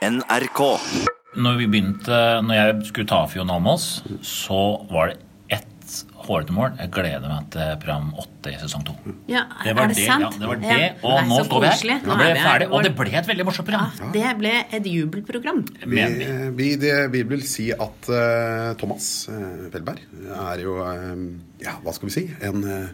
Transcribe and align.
NRK. 0.00 0.60
Når 1.40 1.58
vi 1.60 1.66
begynte, 1.70 2.20
når 2.46 2.56
jeg 2.56 2.86
skulle 2.88 3.08
ta 3.10 3.18
for 3.28 3.40
Jon 3.42 3.50
Almaas, 3.52 3.84
så 4.26 4.60
var 4.90 5.12
det 5.12 5.18
ett 5.58 5.98
hårete 6.24 6.54
mål. 6.56 6.72
Jeg 6.80 6.90
gleder 6.94 7.26
meg 7.28 7.50
til 7.52 7.74
program 7.82 8.08
åtte 8.22 8.50
i 8.54 8.56
sesong 8.62 8.86
to. 8.88 8.94
Ja, 9.28 9.42
Det 9.62 9.74
var 9.76 9.84
er 9.84 9.92
det 9.92 9.98
det, 9.98 10.06
sant? 10.08 10.24
ja, 10.24 10.30
det 10.40 10.48
var 10.48 10.56
Ja. 10.56 10.76
det, 10.78 10.88
og 11.04 11.20
Nei, 11.20 11.28
nå 11.28 11.44
står 11.44 11.60
vi 11.60 11.68
her. 11.68 12.00
Nå 12.06 12.16
ble 12.16 12.32
vi 12.32 12.40
ferdig, 12.40 12.70
og 12.72 12.82
det 12.82 12.94
ble 12.96 13.12
et 13.20 13.28
veldig 13.28 13.44
morsomt 13.50 13.68
program. 13.68 13.92
Ja, 14.00 14.10
det 14.16 14.38
ble 14.38 14.54
et 14.72 14.86
jubelprogram. 14.88 15.64
vi. 15.84 16.04
Vi, 16.04 16.50
vi, 16.56 16.76
det, 16.76 16.96
vi 17.12 17.22
vil 17.22 17.42
si 17.46 17.70
at 17.70 18.08
uh, 18.08 18.72
Thomas 18.80 19.28
uh, 19.28 19.68
er 19.68 20.64
jo 20.64 20.80
uh, 20.80 21.28
Ja, 21.60 21.76
hva 21.84 21.92
skal 21.92 22.08
vi 22.08 22.14
si? 22.16 22.30
En 22.40 22.64
eh, 22.64 22.88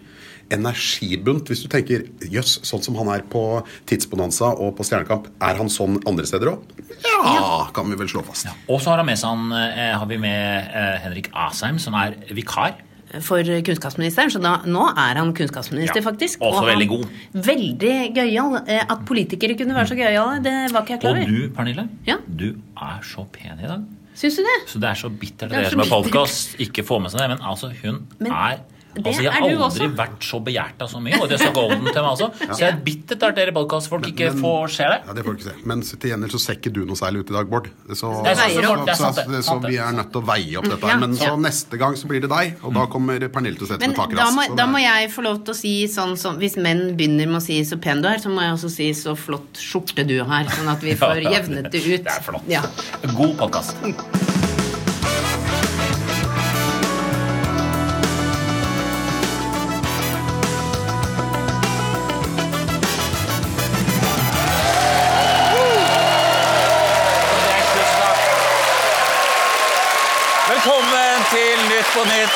energibunt. 0.55 1.49
Hvis 1.51 1.63
du 1.65 1.69
tenker 1.73 2.07
jøss, 2.31 2.59
sånn 2.67 2.83
som 2.85 2.97
han 3.01 3.11
er 3.15 3.25
på 3.33 3.43
Tidsbonanza 3.89 4.53
og 4.55 4.77
på 4.79 4.87
Stjernekamp, 4.87 5.29
er 5.43 5.61
han 5.61 5.71
sånn 5.73 5.99
andre 6.07 6.27
steder 6.29 6.53
òg? 6.55 6.75
Ja, 7.03 7.67
kan 7.77 7.91
vi 7.91 7.99
vel 7.99 8.09
slå 8.11 8.23
fast. 8.27 8.49
Og 8.69 8.81
så 8.83 8.93
har, 8.93 9.03
han 9.03 9.09
med 9.09 9.19
seg 9.21 9.55
eh, 9.59 9.95
har 9.99 10.07
vi 10.11 10.19
med 10.23 10.71
eh, 10.73 10.99
Henrik 11.05 11.31
Asheim, 11.35 11.81
som 11.83 11.97
er 11.99 12.17
vikar. 12.37 12.79
For 13.23 13.39
kunnskapsministeren, 13.65 14.33
så 14.35 14.41
da, 14.43 14.57
nå 14.67 14.83
er 14.91 15.17
han 15.21 15.31
kunnskapsminister, 15.37 16.03
Ja, 16.03 16.05
faktisk. 16.09 16.41
også 16.43 16.65
Og 16.65 16.67
veldig 16.67 16.89
god. 16.91 17.05
Veldig 17.47 17.93
gøyal. 18.17 18.57
Eh, 18.67 18.83
At 18.83 19.05
politikere 19.07 19.55
kunne 19.57 19.77
være 19.77 19.93
så 19.93 19.99
gøyale, 19.99 20.41
det 20.43 20.57
var 20.75 20.83
ikke 20.83 20.97
jeg 20.97 21.05
klar 21.05 21.21
Og 21.23 21.31
du, 21.31 21.49
Pernille, 21.55 21.89
Ja. 22.09 22.17
du 22.27 22.49
er 22.77 22.99
så 23.07 23.25
pen 23.33 23.63
i 23.63 23.69
dag. 23.71 23.85
Syns 24.17 24.37
du 24.41 24.43
det? 24.43 24.57
Så 24.67 24.81
det 24.81 24.89
er 24.91 24.99
så 24.99 25.11
bittert 25.13 25.53
er 25.53 25.59
at 25.61 25.65
dere 25.67 25.71
som 25.77 25.81
er 25.85 25.91
podkast, 25.93 26.57
ikke 26.67 26.83
får 26.89 27.03
med 27.05 27.13
seg 27.13 27.21
det. 27.21 27.29
Men 27.35 27.43
altså, 27.47 27.71
hun 27.83 28.07
Men 28.19 28.33
er 28.33 28.61
det 28.97 29.07
Altså, 29.07 29.23
Jeg 29.23 29.33
har 29.33 29.43
aldri 29.47 29.57
også. 29.67 29.89
vært 29.97 30.21
så 30.25 30.41
begjært 30.45 30.85
så 30.91 31.01
mye, 31.03 31.21
og 31.21 31.29
det 31.29 31.39
så 31.41 31.51
golden 31.53 31.85
til 31.85 32.03
meg 32.03 32.11
også. 32.13 32.29
Så 32.51 32.59
jeg 32.61 32.69
er 32.73 32.81
bittert 32.85 33.23
at 33.29 33.35
dere 33.37 33.53
podkastfolk 33.53 34.07
ikke 34.09 34.31
Men- 34.33 34.43
får 34.43 34.71
se 34.77 34.85
det. 34.93 34.99
Ja, 35.07 35.13
det 35.13 35.25
får 35.27 35.37
ikke 35.37 35.49
se. 35.51 35.55
Men 35.65 35.83
til 35.83 36.11
gjengjeld 36.11 36.33
så 36.33 36.41
ser 36.41 36.55
ikke 36.57 36.73
du 36.73 36.81
noe 36.87 36.97
særlig 36.97 37.21
ut 37.25 37.31
i 37.31 37.35
dag, 37.37 37.47
Bård. 37.51 37.69
Så, 37.95 38.11
Det 38.25 38.33
er 38.33 38.35
så, 38.35 38.47
er 38.47 38.95
så, 38.95 39.13
så, 39.13 39.43
så 39.43 39.59
vi 39.67 39.77
er 39.77 39.93
nødt 39.93 40.11
til 40.13 40.21
å 40.23 40.25
veie 40.27 40.57
opp 40.59 40.65
dette. 40.65 40.87
Her 40.87 40.99
Men 40.99 41.17
så 41.17 41.37
neste 41.41 41.79
gang 41.79 41.95
så 41.97 42.07
blir 42.09 42.21
det 42.21 42.31
deg, 42.31 42.57
og 42.63 42.75
da 42.75 42.87
kommer 42.87 43.19
Pernille 43.29 43.57
til 43.59 43.67
å 43.67 43.71
sette 43.71 43.81
Men 43.81 43.91
med 43.91 43.99
taket 44.01 44.17
da 44.17 44.31
må, 44.31 44.57
da 44.57 44.67
må 44.67 44.79
jeg 44.81 45.11
få 45.13 45.23
lov 45.23 45.45
til 45.45 45.55
å 45.55 45.57
si 45.57 45.75
sånn 45.87 46.17
som 46.17 46.39
Hvis 46.39 46.57
menn 46.57 46.97
begynner 46.97 47.27
med 47.27 47.41
å 47.41 47.43
si 47.43 47.61
'så 47.63 47.81
pen 47.81 48.03
du 48.03 48.09
er', 48.09 48.19
så 48.19 48.29
må 48.29 48.41
jeg 48.43 48.53
også 48.57 48.71
si 48.71 48.91
'så 48.93 49.17
flott 49.17 49.53
skjorte 49.55 50.07
du 50.07 50.23
har'. 50.25 50.47
Sånn 50.49 50.69
at 50.69 50.81
vi 50.81 50.95
får 51.03 51.23
jevnet 51.23 51.71
det 51.71 51.85
ut. 51.85 52.05
Det 52.05 52.13
er 52.13 52.23
flott. 52.23 52.43
Ja. 52.49 52.63
God 53.15 53.37
podkast. 53.39 53.77
på 71.97 72.05
Nytt. 72.05 72.33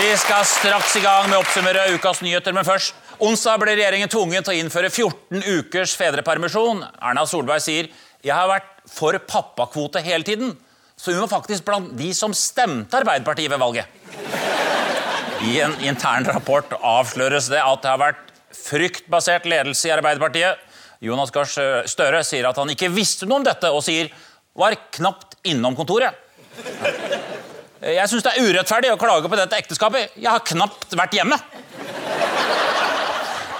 Vi 0.00 0.16
skal 0.16 0.44
straks 0.48 0.94
i 0.96 1.00
gang 1.04 1.26
med 1.28 1.36
å 1.36 1.42
oppsummere 1.42 1.90
ukas 1.92 2.22
nyheter, 2.24 2.54
men 2.56 2.64
først. 2.64 2.94
Onsdag 3.22 3.60
ble 3.60 3.74
regjeringen 3.76 4.08
tvunget 4.10 4.46
til 4.46 4.54
å 4.54 4.60
innføre 4.62 4.88
14 4.88 5.44
ukers 5.44 5.92
fedrepermisjon. 6.00 6.80
Erna 7.04 7.26
Solberg 7.28 7.60
sier 7.62 7.90
jeg 8.24 8.32
har 8.32 8.48
vært 8.48 8.70
for 8.88 9.18
pappakvote 9.28 10.00
hele 10.04 10.24
tiden, 10.24 10.54
så 10.96 11.12
hun 11.12 11.20
var 11.26 11.34
faktisk 11.34 11.66
blant 11.66 11.92
de 11.98 12.08
som 12.16 12.32
stemte 12.36 12.96
Arbeiderpartiet 12.96 13.52
ved 13.52 13.60
valget. 13.60 13.92
I 15.44 15.58
en 15.66 15.76
intern 15.84 16.24
rapport 16.30 16.72
avsløres 16.80 17.50
det 17.52 17.60
at 17.60 17.84
det 17.84 17.92
har 17.92 18.00
vært 18.00 18.32
fryktbasert 18.56 19.44
ledelse 19.50 19.90
i 19.90 19.94
Arbeiderpartiet. 19.98 20.64
Jonas 21.04 21.34
Gahr 21.34 21.50
Støre 21.90 22.24
sier 22.24 22.48
at 22.48 22.56
han 22.62 22.72
ikke 22.72 22.92
visste 22.94 23.28
noe 23.28 23.42
om 23.42 23.48
dette, 23.52 23.68
og 23.68 23.84
sier 23.84 24.08
var 24.56 24.80
knapt 24.96 25.36
innom 25.44 25.76
kontoret. 25.76 26.16
Jeg 27.84 28.08
syns 28.08 28.24
det 28.24 28.30
er 28.32 28.46
urettferdig 28.48 28.90
å 28.94 29.00
klage 29.00 29.28
på 29.28 29.36
dette 29.36 29.58
ekteskapet. 29.60 30.14
Jeg 30.16 30.30
har 30.30 30.40
knapt 30.48 30.94
vært 30.96 31.16
hjemme. 31.18 31.36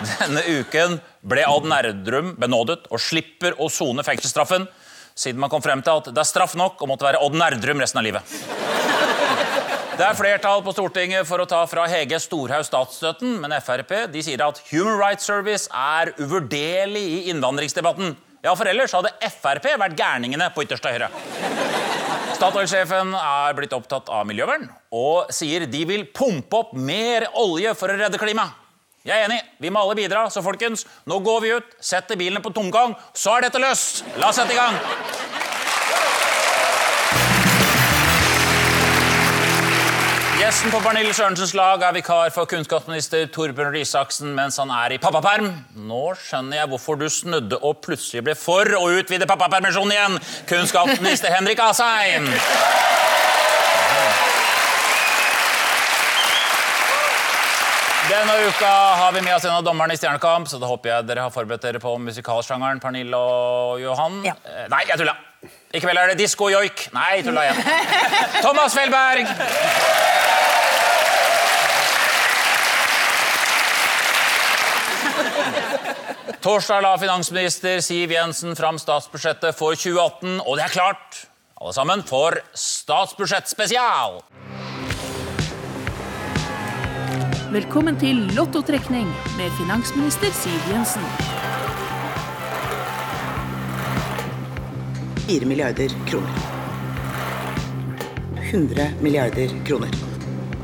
Denne 0.04 0.40
uken 0.60 0.96
ble 1.28 1.44
Odd 1.48 1.66
Nerdrum 1.68 2.32
benådet 2.40 2.86
og 2.88 3.00
slipper 3.00 3.58
å 3.60 3.68
sone 3.72 4.04
fengselsstraffen, 4.04 4.64
siden 5.14 5.40
man 5.42 5.52
kom 5.52 5.62
frem 5.64 5.84
til 5.84 6.00
at 6.00 6.08
det 6.10 6.22
er 6.22 6.28
straff 6.28 6.56
nok 6.56 6.80
å 6.80 6.88
måtte 6.88 7.04
være 7.06 7.20
Odd 7.24 7.36
Nerdrum 7.36 7.84
resten 7.84 8.00
av 8.00 8.06
livet. 8.06 8.36
Det 9.94 10.02
er 10.02 10.16
flertall 10.18 10.64
på 10.66 10.72
Stortinget 10.74 11.28
for 11.28 11.44
å 11.44 11.46
ta 11.46 11.60
fra 11.70 11.84
Hege 11.86 12.18
Storhaug 12.18 12.64
statsstøtten, 12.66 13.36
men 13.44 13.54
Frp 13.62 13.92
de 14.10 14.24
sier 14.26 14.40
at 14.42 14.58
Human 14.72 14.96
Rights 14.98 15.28
Service 15.28 15.68
er 15.68 16.14
uvurderlig 16.16 17.04
i 17.04 17.20
innvandringsdebatten. 17.34 18.16
Ja, 18.44 18.56
for 18.56 18.68
ellers 18.72 18.96
hadde 18.96 19.12
Frp 19.36 19.68
vært 19.84 20.00
gærningene 20.00 20.48
på 20.56 20.64
ytterste 20.64 20.96
høyre. 20.96 21.12
Statoil-sjefen 22.44 23.14
er 23.16 23.54
blitt 23.56 23.72
opptatt 23.72 24.10
av 24.12 24.26
miljøvern 24.28 24.66
og 24.92 25.30
sier 25.32 25.62
de 25.64 25.78
vil 25.88 26.02
pumpe 26.12 26.58
opp 26.58 26.74
mer 26.76 27.24
olje 27.40 27.72
for 27.72 27.88
å 27.88 27.96
redde 27.96 28.20
klimaet. 28.20 28.52
Jeg 29.04 29.16
er 29.16 29.24
enig, 29.30 29.38
vi 29.64 29.70
må 29.72 29.80
alle 29.80 29.96
bidra, 29.96 30.26
så 30.28 30.42
folkens, 30.44 30.84
nå 31.08 31.22
går 31.24 31.40
vi 31.40 31.54
ut, 31.56 31.72
setter 31.80 32.20
bilene 32.20 32.44
på 32.44 32.52
tomgang, 32.52 32.92
så 33.16 33.38
er 33.38 33.46
dette 33.46 33.60
løst. 33.64 34.04
La 34.20 34.28
oss 34.28 34.36
sette 34.40 34.52
i 34.52 34.60
gang. 34.60 34.76
Gjesten 40.34 40.72
på 40.74 40.80
Pernille 40.82 41.12
Sørensens 41.14 41.52
lag 41.54 41.82
er 41.86 41.92
vikar 41.94 42.32
for 42.34 42.48
kunnskapsminister 42.50 43.28
Torbjørn 43.30 43.70
Røe 43.70 43.84
Isaksen 43.84 44.32
mens 44.34 44.56
han 44.58 44.72
er 44.74 44.96
i 44.96 44.98
pappaperm. 44.98 45.46
Nå 45.78 46.00
skjønner 46.18 46.58
jeg 46.58 46.70
hvorfor 46.72 46.98
du 46.98 47.04
snudde 47.06 47.60
og 47.62 47.78
plutselig 47.84 48.24
ble 48.26 48.34
for 48.34 48.66
å 48.74 48.88
utvide 48.98 49.28
pappapermisjonen 49.30 49.94
igjen. 49.94 50.16
Kunnskapsminister 50.50 51.30
Henrik 51.36 51.62
Asheim. 51.62 52.26
Denne 58.10 58.34
uka 58.48 58.72
har 59.04 59.14
vi 59.14 59.22
med 59.22 59.36
oss 59.36 59.46
en 59.46 59.54
av 59.54 59.62
dommerne 59.64 59.94
i 59.94 60.00
Stjernekamp, 60.00 60.50
så 60.50 60.58
da 60.58 60.66
håper 60.68 60.96
jeg 60.96 61.06
dere 61.12 61.28
har 61.28 61.32
forberedt 61.32 61.62
dere 61.62 61.82
på 61.82 61.94
musikalsjangeren 62.08 62.82
Pernille 62.82 63.22
og 63.22 63.78
Johan. 63.86 64.18
Ja. 64.26 64.34
Nei, 64.66 64.82
jeg 64.90 64.98
tulla. 64.98 65.14
I 65.74 65.80
kveld 65.82 65.98
er 65.98 66.12
det 66.12 66.18
disko 66.22 66.48
joik. 66.52 66.86
Nei, 66.94 67.22
tulla 67.26 67.46
igjen. 67.48 67.62
Thomas 68.44 68.76
Felberg. 68.76 69.28
Torsdag 76.44 76.82
la 76.84 76.96
finansminister 77.00 77.80
Siv 77.80 78.12
Jensen 78.12 78.52
fram 78.56 78.76
statsbudsjettet 78.76 79.56
for 79.56 79.78
2018, 79.80 80.42
og 80.44 80.58
det 80.58 80.66
er 80.66 80.74
klart, 80.74 81.22
alle 81.56 81.72
sammen, 81.72 82.04
for 82.04 82.36
statsbudsjettspesial. 82.52 84.20
Velkommen 87.54 87.96
til 87.96 88.26
Lottotrekning 88.36 89.08
med 89.38 89.56
finansminister 89.56 90.36
Siv 90.36 90.72
Jensen. 90.74 91.53
4 95.26 95.46
milliarder 95.46 95.88
kroner. 96.08 96.30
100 98.50 98.88
milliarder 99.00 99.48
kroner. 99.66 99.88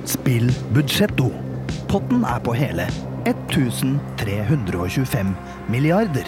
Spill 0.04 0.52
Budsjetto. 0.74 1.30
Potten 1.90 2.24
er 2.28 2.38
på 2.44 2.52
hele 2.54 2.86
1325 3.26 5.34
milliarder. 5.72 6.24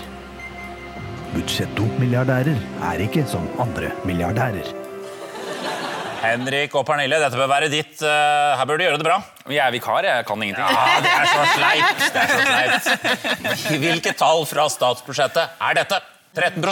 Budsjetto-milliardærer 1.32 2.56
er 2.93 2.98
ikke 3.06 3.25
som 3.31 3.47
andre 3.62 3.91
milliardærer. 4.09 4.66
Henrik 6.22 6.75
og 6.78 6.84
Pernille, 6.87 7.16
dette 7.19 7.37
bør 7.38 7.49
være 7.50 7.69
ditt. 7.72 8.03
eh, 8.03 8.56
Her 8.59 8.64
bør 8.69 8.76
du 8.78 8.82
gjøre 8.84 8.99
det 9.00 9.06
bra. 9.06 9.16
Jeg 9.50 9.59
er 9.66 9.70
vikar, 9.75 10.03
jeg 10.06 10.25
kan 10.26 10.43
ingenting. 10.43 10.64
Ja, 10.64 11.00
det 11.03 11.10
er 11.10 11.25
så 11.32 11.44
sleipt. 11.56 12.03
Det 12.12 12.20
er 12.22 12.28
så 12.31 12.43
sleipt. 12.47 12.87
Hvilke 13.82 14.12
tall 14.14 14.47
fra 14.47 14.69
statsbudsjettet 14.70 15.49
er 15.60 15.75
dette? 15.81 15.99
13 16.37 16.62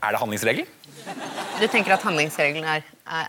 Er 0.00 0.14
det 0.14 0.20
handlingsregel? 0.22 0.68
Du 1.60 1.66
tenker 1.68 1.94
at 1.96 2.04
handlingsregelen 2.06 2.64
er, 2.64 2.84
er, 3.04 3.26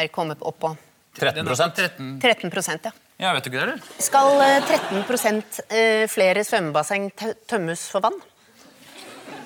er 0.00 0.10
kommet 0.14 0.42
opp 0.46 0.60
på 0.62 0.74
13 1.18 1.46
13, 1.46 2.20
13 2.22 2.50
ja. 2.82 2.92
Ja, 3.22 3.32
vet 3.36 3.44
du 3.46 3.50
ikke 3.50 3.60
det, 3.60 3.66
eller? 3.68 3.82
Skal 4.02 4.40
eh, 4.42 4.56
13 4.66 5.42
eh, 5.70 6.04
flere 6.10 6.42
svømmebasseng 6.42 7.12
tømmes 7.46 7.86
for 7.92 8.02
vann? 8.02 8.18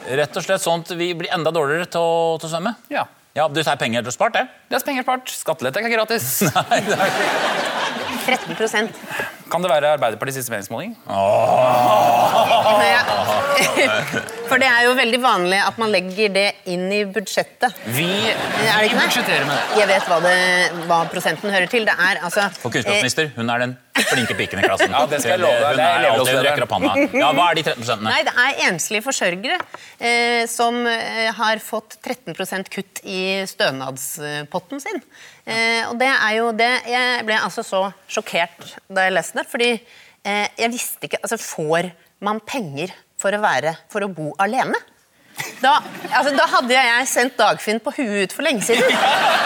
Rett 0.08 0.38
og 0.40 0.44
slett 0.44 0.64
sånn 0.64 0.84
at 0.86 0.94
vi 0.96 1.10
blir 1.18 1.28
enda 1.36 1.52
dårligere 1.52 1.90
til 1.92 2.00
å, 2.00 2.36
til 2.40 2.48
å 2.48 2.52
svømme? 2.54 2.74
Ja. 2.92 3.04
Ja, 3.36 3.44
Du 3.52 3.60
tar 3.62 3.76
penger 3.78 4.02
til 4.02 4.10
å 4.10 4.16
spart, 4.16 4.38
det? 4.38 4.46
Det 4.70 4.80
er 4.80 4.86
penger 4.86 5.04
spart. 5.04 5.28
Skattelette 5.30 5.82
er 5.82 5.84
ikke 5.84 5.98
gratis. 6.00 6.30
Nei, 6.48 6.80
det 6.88 6.96
er 6.96 7.12
ikke 7.12 8.56
13 8.56 9.36
Kan 9.48 9.64
det 9.64 9.70
være 9.72 9.94
Arbeiderpartiets 9.96 10.38
siste 10.42 10.52
meningsmåling? 10.52 10.96
Ja. 11.08 11.18
For 14.48 14.60
det 14.60 14.68
er 14.68 14.84
jo 14.86 14.94
veldig 14.96 15.18
vanlig 15.20 15.58
at 15.60 15.78
man 15.80 15.90
legger 15.92 16.30
det 16.32 16.46
inn 16.72 16.86
i 16.94 17.02
budsjettet. 17.08 17.74
Vi, 17.96 18.06
Er 18.06 18.84
det 18.84 18.88
vi 18.88 18.94
budsjetterer 18.96 19.44
med 19.48 19.54
det. 19.56 19.80
Jeg 19.82 19.90
vet 19.90 20.08
hva, 20.08 20.18
det, 20.24 20.38
hva 20.88 21.00
prosenten 21.12 21.52
hører 21.52 21.68
til. 21.70 21.84
Det 21.88 21.94
er 21.94 22.22
altså 22.24 22.48
For 22.56 22.72
kunnskapsminister, 22.72 23.32
hun 23.36 23.52
er 23.52 23.64
den 23.66 23.76
flinke 23.98 24.36
piken 24.38 24.62
i 24.62 24.66
klassen. 24.66 24.94
Ja, 24.98 25.04
det 25.10 25.20
skal 25.22 25.34
jeg 25.36 25.42
love 25.42 25.58
deg. 25.58 25.68
Hun 25.68 25.76
Det 25.78 25.84
er 25.84 26.08
alltid 26.10 26.34
hun 26.38 26.46
rekker 26.46 26.64
opp 26.64 26.74
hånda. 26.76 26.92
Ja, 27.20 27.28
hva 27.36 27.48
er 27.50 27.58
de 27.58 27.64
13 27.66 27.82
prosentene? 27.82 28.12
Nei, 28.14 28.22
det 28.26 28.34
er 28.44 28.62
enslige 28.70 29.04
forsørgere 29.04 29.58
eh, 29.58 30.44
som 30.50 30.80
eh, 30.88 31.28
har 31.38 31.60
fått 31.62 31.98
13% 32.02 32.72
kutt 32.72 33.02
i 33.04 33.20
stønadspotten 33.50 34.82
sin. 34.82 35.02
Eh, 35.48 35.84
og 35.88 35.96
det 36.00 36.08
er 36.12 36.32
jo 36.36 36.50
det 36.56 36.72
Jeg 36.90 37.22
ble 37.24 37.36
altså 37.40 37.62
så 37.64 37.86
sjokkert 38.10 38.74
da 38.92 39.06
jeg 39.06 39.14
leste 39.16 39.37
det, 39.38 39.46
fordi 39.50 39.70
eh, 39.74 40.46
jeg 40.58 40.72
visste 40.74 41.08
ikke 41.08 41.20
Altså, 41.22 41.38
får 41.40 41.90
man 42.26 42.40
penger 42.46 42.92
for 43.18 43.34
å 43.34 43.40
være 43.42 43.76
For 43.92 44.04
å 44.06 44.10
bo 44.12 44.32
alene? 44.42 44.78
Da, 45.62 45.76
altså, 46.10 46.32
da 46.34 46.48
hadde 46.50 46.74
jeg 46.74 47.06
sendt 47.10 47.36
Dagfinn 47.38 47.78
på 47.82 47.92
huet 47.94 48.26
ut 48.26 48.32
for 48.34 48.42
lenge 48.46 48.64
siden. 48.66 48.90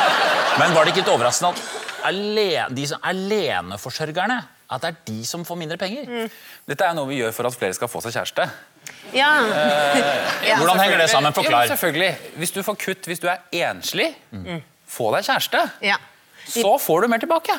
Men 0.60 0.72
var 0.72 0.84
det 0.86 0.94
ikke 0.94 1.02
litt 1.02 1.10
overraskende 1.12 1.52
at 1.52 2.06
alene, 2.08 2.66
de 2.72 2.86
som 2.88 3.02
aleneforsørgerne 3.08 4.38
at 4.72 4.80
det 4.80 4.88
er 4.88 5.00
de 5.10 5.18
som 5.28 5.42
får 5.44 5.58
mindre 5.60 5.76
penger? 5.76 6.30
Dette 6.68 6.86
er 6.88 6.96
noe 6.96 7.10
vi 7.10 7.18
gjør 7.20 7.34
for 7.36 7.48
at 7.50 7.56
flere 7.60 7.76
skal 7.76 7.90
få 7.92 8.00
seg 8.06 8.14
kjæreste. 8.16 8.46
Ja. 9.12 9.28
Eh, 9.44 10.54
Hvordan 10.58 10.80
henger 10.80 11.02
det 11.02 11.10
sammen? 11.12 11.28
Jo, 11.28 11.42
Forklar. 11.42 11.68
selvfølgelig. 11.74 12.12
Hvis 12.40 12.54
du 12.56 12.62
får 12.64 12.78
kutt 12.80 13.10
hvis 13.10 13.20
du 13.20 13.28
er 13.28 13.44
enslig, 13.68 14.08
få 14.88 15.10
deg 15.12 15.28
kjæreste. 15.28 15.60
Ja. 15.84 15.98
Så 16.48 16.78
får 16.78 17.02
du 17.02 17.08
mer 17.08 17.22
tilbake. 17.22 17.54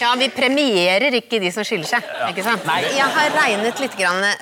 Ja, 0.00 0.14
Vi 0.18 0.28
premierer 0.34 1.14
ikke 1.18 1.40
de 1.42 1.50
som 1.52 1.64
skiller 1.66 1.88
seg. 1.88 2.10
ikke 2.28 2.44
sant? 2.46 2.66
Jeg 2.84 3.06
har 3.16 3.30
regnet 3.36 3.80
litt 3.80 3.96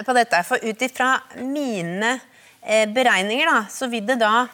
på 0.06 0.16
dette, 0.16 0.42
for 0.44 0.58
ut 0.62 0.82
ifra 0.82 1.14
mine 1.40 2.18
eh, 2.62 2.86
beregninger, 2.90 3.46
da, 3.46 3.64
så 3.70 3.88
vil 3.90 4.06
det 4.06 4.18
da 4.20 4.46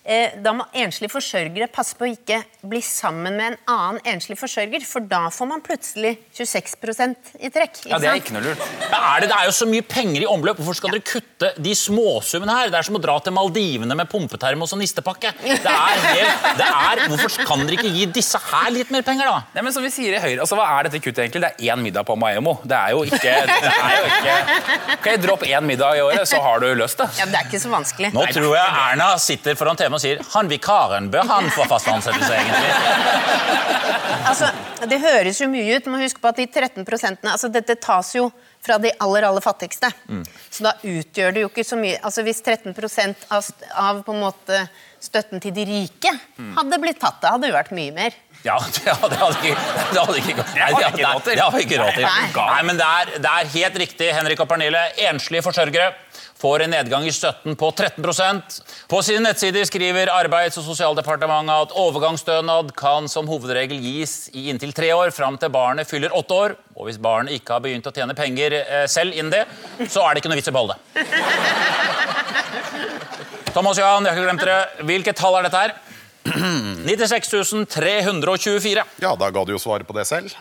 Da 0.00 0.52
må 0.56 0.64
enslige 0.80 1.12
forsørgere 1.12 1.66
passe 1.70 1.92
på 1.98 2.06
å 2.06 2.10
ikke 2.10 2.38
bli 2.66 2.80
sammen 2.84 3.34
med 3.36 3.52
en 3.52 3.56
annen 3.68 3.98
enslig 4.14 4.38
forsørger, 4.40 4.80
for 4.88 5.04
da 5.06 5.26
får 5.32 5.48
man 5.50 5.60
plutselig 5.64 6.14
26% 6.36 7.34
i 7.44 7.50
trekk. 7.52 7.82
Ja, 7.90 7.98
Det 8.00 8.08
er 8.08 8.16
ikke 8.18 8.32
noe 8.32 8.42
lurt. 8.46 8.62
Men 8.80 8.96
er 8.96 9.20
det, 9.22 9.28
det 9.30 9.36
er 9.36 9.48
jo 9.50 9.52
så 9.58 9.68
mye 9.68 9.84
penger 9.86 10.24
i 10.24 10.28
omløp. 10.30 10.56
Hvorfor 10.60 10.78
skal 10.80 10.94
dere 10.96 11.04
kutte 11.04 11.50
de 11.60 11.74
småsummene 11.76 12.56
her? 12.56 12.72
Det 12.72 12.80
er 12.80 12.88
som 12.88 12.96
å 12.96 13.02
dra 13.02 13.18
til 13.22 13.36
Maldivene 13.36 13.96
med 14.00 14.08
pumpetermos 14.10 14.72
og 14.74 14.80
nistepakke. 14.80 15.34
Det 15.44 15.74
er 15.74 16.02
helt, 16.06 16.48
det 16.58 16.70
er, 16.70 17.02
hvorfor 17.12 17.46
kan 17.52 17.64
dere 17.68 17.76
ikke 17.78 17.92
gi 17.94 18.08
disse 18.20 18.40
her 18.50 18.72
litt 18.74 18.90
mer 18.94 19.04
penger, 19.06 19.28
da? 19.28 19.44
Nei, 19.58 19.66
men 19.68 19.76
som 19.76 19.84
vi 19.84 19.92
sier 19.94 20.16
i 20.16 20.22
Høyre, 20.24 20.40
altså 20.46 20.56
Hva 20.58 20.66
er 20.78 20.88
dette 20.88 21.02
kuttet 21.04 21.26
egentlig? 21.26 21.44
Det 21.44 21.52
er 21.68 21.76
én 21.76 21.84
middag 21.84 22.08
på 22.08 22.16
Maemmo. 22.18 22.56
Det 22.64 22.76
er 22.80 22.96
jo 22.96 23.04
ikke, 23.04 23.36
det 23.52 23.74
er 23.76 23.94
jo 23.98 24.10
ikke 24.16 24.96
Ok, 24.96 25.08
Dropp 25.26 25.44
én 25.48 25.68
middag 25.68 26.00
i 26.00 26.02
året, 26.08 26.24
så 26.28 26.40
har 26.44 26.64
du 26.64 26.68
løst 26.80 26.98
det. 27.04 27.08
Ja, 27.20 27.28
Det 27.30 27.36
er 27.40 27.46
ikke 27.52 27.62
så 27.62 27.70
vanskelig. 27.72 28.12
Nå 28.16 28.26
tror 28.32 28.50
jeg 28.56 28.74
Erna 28.88 29.12
sitter 29.20 29.56
foran 29.60 29.76
TV 29.78 29.89
og 29.96 30.02
sier 30.02 30.20
han 30.34 30.50
vikaren, 30.50 31.10
bør 31.12 31.28
han 31.28 31.50
få 31.54 31.66
fast 31.70 31.90
ansettelse, 31.92 32.36
egentlig? 32.36 32.70
Altså, 34.20 34.50
Det 34.88 34.98
høres 35.00 35.38
jo 35.40 35.48
mye 35.50 35.76
ut, 35.76 35.86
må 35.90 36.00
huske 36.00 36.20
på 36.22 36.30
at 36.30 36.38
de 36.40 36.46
13% 36.46 37.24
altså 37.30 37.48
Dette 37.52 37.76
tas 37.80 38.12
jo 38.14 38.26
fra 38.60 38.76
de 38.82 38.90
aller 39.00 39.24
aller 39.24 39.40
fattigste. 39.40 39.88
Så 40.50 40.66
da 40.66 40.74
utgjør 40.76 41.32
det 41.32 41.44
jo 41.44 41.48
ikke 41.48 41.64
så 41.64 41.78
mye 41.80 41.96
altså 42.04 42.24
Hvis 42.26 42.42
13 42.42 42.74
av, 43.30 43.48
av 43.80 44.02
på 44.04 44.12
en 44.14 44.20
måte 44.26 44.62
støtten 45.00 45.40
til 45.40 45.54
de 45.56 45.64
rike 45.64 46.12
hadde 46.58 46.80
blitt 46.82 47.00
tatt, 47.00 47.22
det 47.22 47.32
hadde 47.32 47.48
jo 47.48 47.56
vært 47.56 47.72
mye 47.72 47.94
mer. 47.96 48.16
Ja, 48.44 48.56
det 48.74 48.92
hadde, 48.96 49.16
ikke 49.36 49.54
det 49.92 50.00
hadde 50.00 50.18
ikke. 50.20 50.44
Nei, 50.56 50.68
det, 50.72 50.86
ikke 50.86 51.04
råd 51.04 51.22
til. 51.26 51.34
det 51.36 51.42
hadde 51.44 51.60
ikke 51.66 51.78
råd 51.82 51.92
til. 51.98 52.04
Nei. 52.06 52.28
Nei, 52.40 52.62
men 52.70 52.78
det 52.80 52.86
er, 52.86 53.10
det 53.20 53.32
er 53.32 53.50
helt 53.56 53.76
riktig, 53.82 54.08
Henrik 54.16 54.40
og 54.40 54.48
Pernille. 54.48 54.80
Enslige 55.10 55.44
forsørgere 55.44 55.90
får 56.40 56.58
en 56.64 56.72
nedgang 56.72 57.04
i 57.04 57.12
støtten 57.12 57.52
på 57.60 57.68
13% 57.76 58.54
På 58.88 59.02
sine 59.04 59.20
nettsider 59.26 59.64
skriver 59.68 60.08
Arbeids- 60.14 60.56
og 60.56 60.64
sosialdepartementet 60.70 61.66
at 61.66 61.74
overgangsstønad 61.82 62.72
kan 62.78 63.08
som 63.12 63.28
hovedregel 63.28 63.76
gis 63.84 64.30
i 64.32 64.46
inntil 64.48 64.72
tre 64.76 64.88
år 64.96 65.12
fram 65.12 65.36
til 65.40 65.52
barnet 65.52 65.88
fyller 65.90 66.14
åtte 66.16 66.32
år. 66.46 66.56
Og 66.78 66.88
hvis 66.88 67.00
barnet 67.02 67.36
ikke 67.36 67.52
har 67.58 67.64
begynt 67.64 67.90
å 67.90 67.92
tjene 67.92 68.16
penger 68.16 68.56
eh, 68.62 68.86
selv 68.88 69.12
innen 69.12 69.32
det, 69.34 69.44
så 69.84 70.00
er 70.06 70.10
det 70.16 70.22
ikke 70.24 70.32
noe 70.32 70.40
vits 70.40 70.48
i 70.48 70.54
å 70.54 70.56
beholde 70.56 70.80
det. 70.80 71.04
Thomas 73.54 73.76
Johan, 73.76 74.06
jeg 74.06 74.14
har 74.14 74.16
ikke 74.16 74.28
glemt 74.30 74.44
dere. 74.46 74.58
Hvilket 74.86 75.18
tall 75.20 75.36
er 75.36 75.42
dette 75.48 75.60
her? 75.60 75.74
96 76.84 77.66
324. 77.66 78.84
Ja, 79.00 79.16
da 79.16 79.30
ga 79.30 79.44
du 79.44 79.52
jo 79.52 79.58
svaret 79.58 79.86
på 79.86 79.92
det 79.96 80.04
selv. 80.08 80.30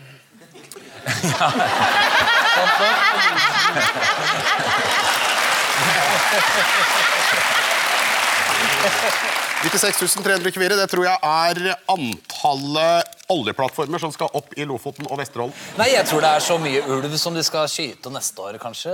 ...96.324, 9.59 10.75
det 10.79 10.85
tror 10.87 11.03
jeg 11.03 11.19
er 11.19 11.73
antallet 11.91 13.15
oljeplattformer 13.29 13.99
som 14.01 14.11
skal 14.13 14.31
opp 14.37 14.53
i 14.57 14.63
Lofoten 14.65 15.05
og 15.11 15.19
Vesterålen. 15.19 15.51
Nei, 15.77 15.89
jeg 15.91 16.07
tror 16.07 16.23
det 16.23 16.29
er 16.31 16.43
så 16.45 16.55
mye 16.61 16.79
ulv 16.95 17.11
som 17.19 17.35
de 17.35 17.43
skal 17.45 17.67
skyte 17.69 18.09
neste 18.13 18.39
år, 18.41 18.55
kanskje. 18.61 18.93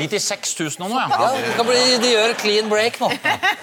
96 0.00 0.54
000 0.80 0.88
nå, 0.88 0.88
ja. 0.96 1.20
Ja, 1.52 1.66
bli, 1.68 1.82
De 2.00 2.14
gjør 2.14 2.34
clean 2.40 2.72
break 2.72 2.96
nå. 3.02 3.10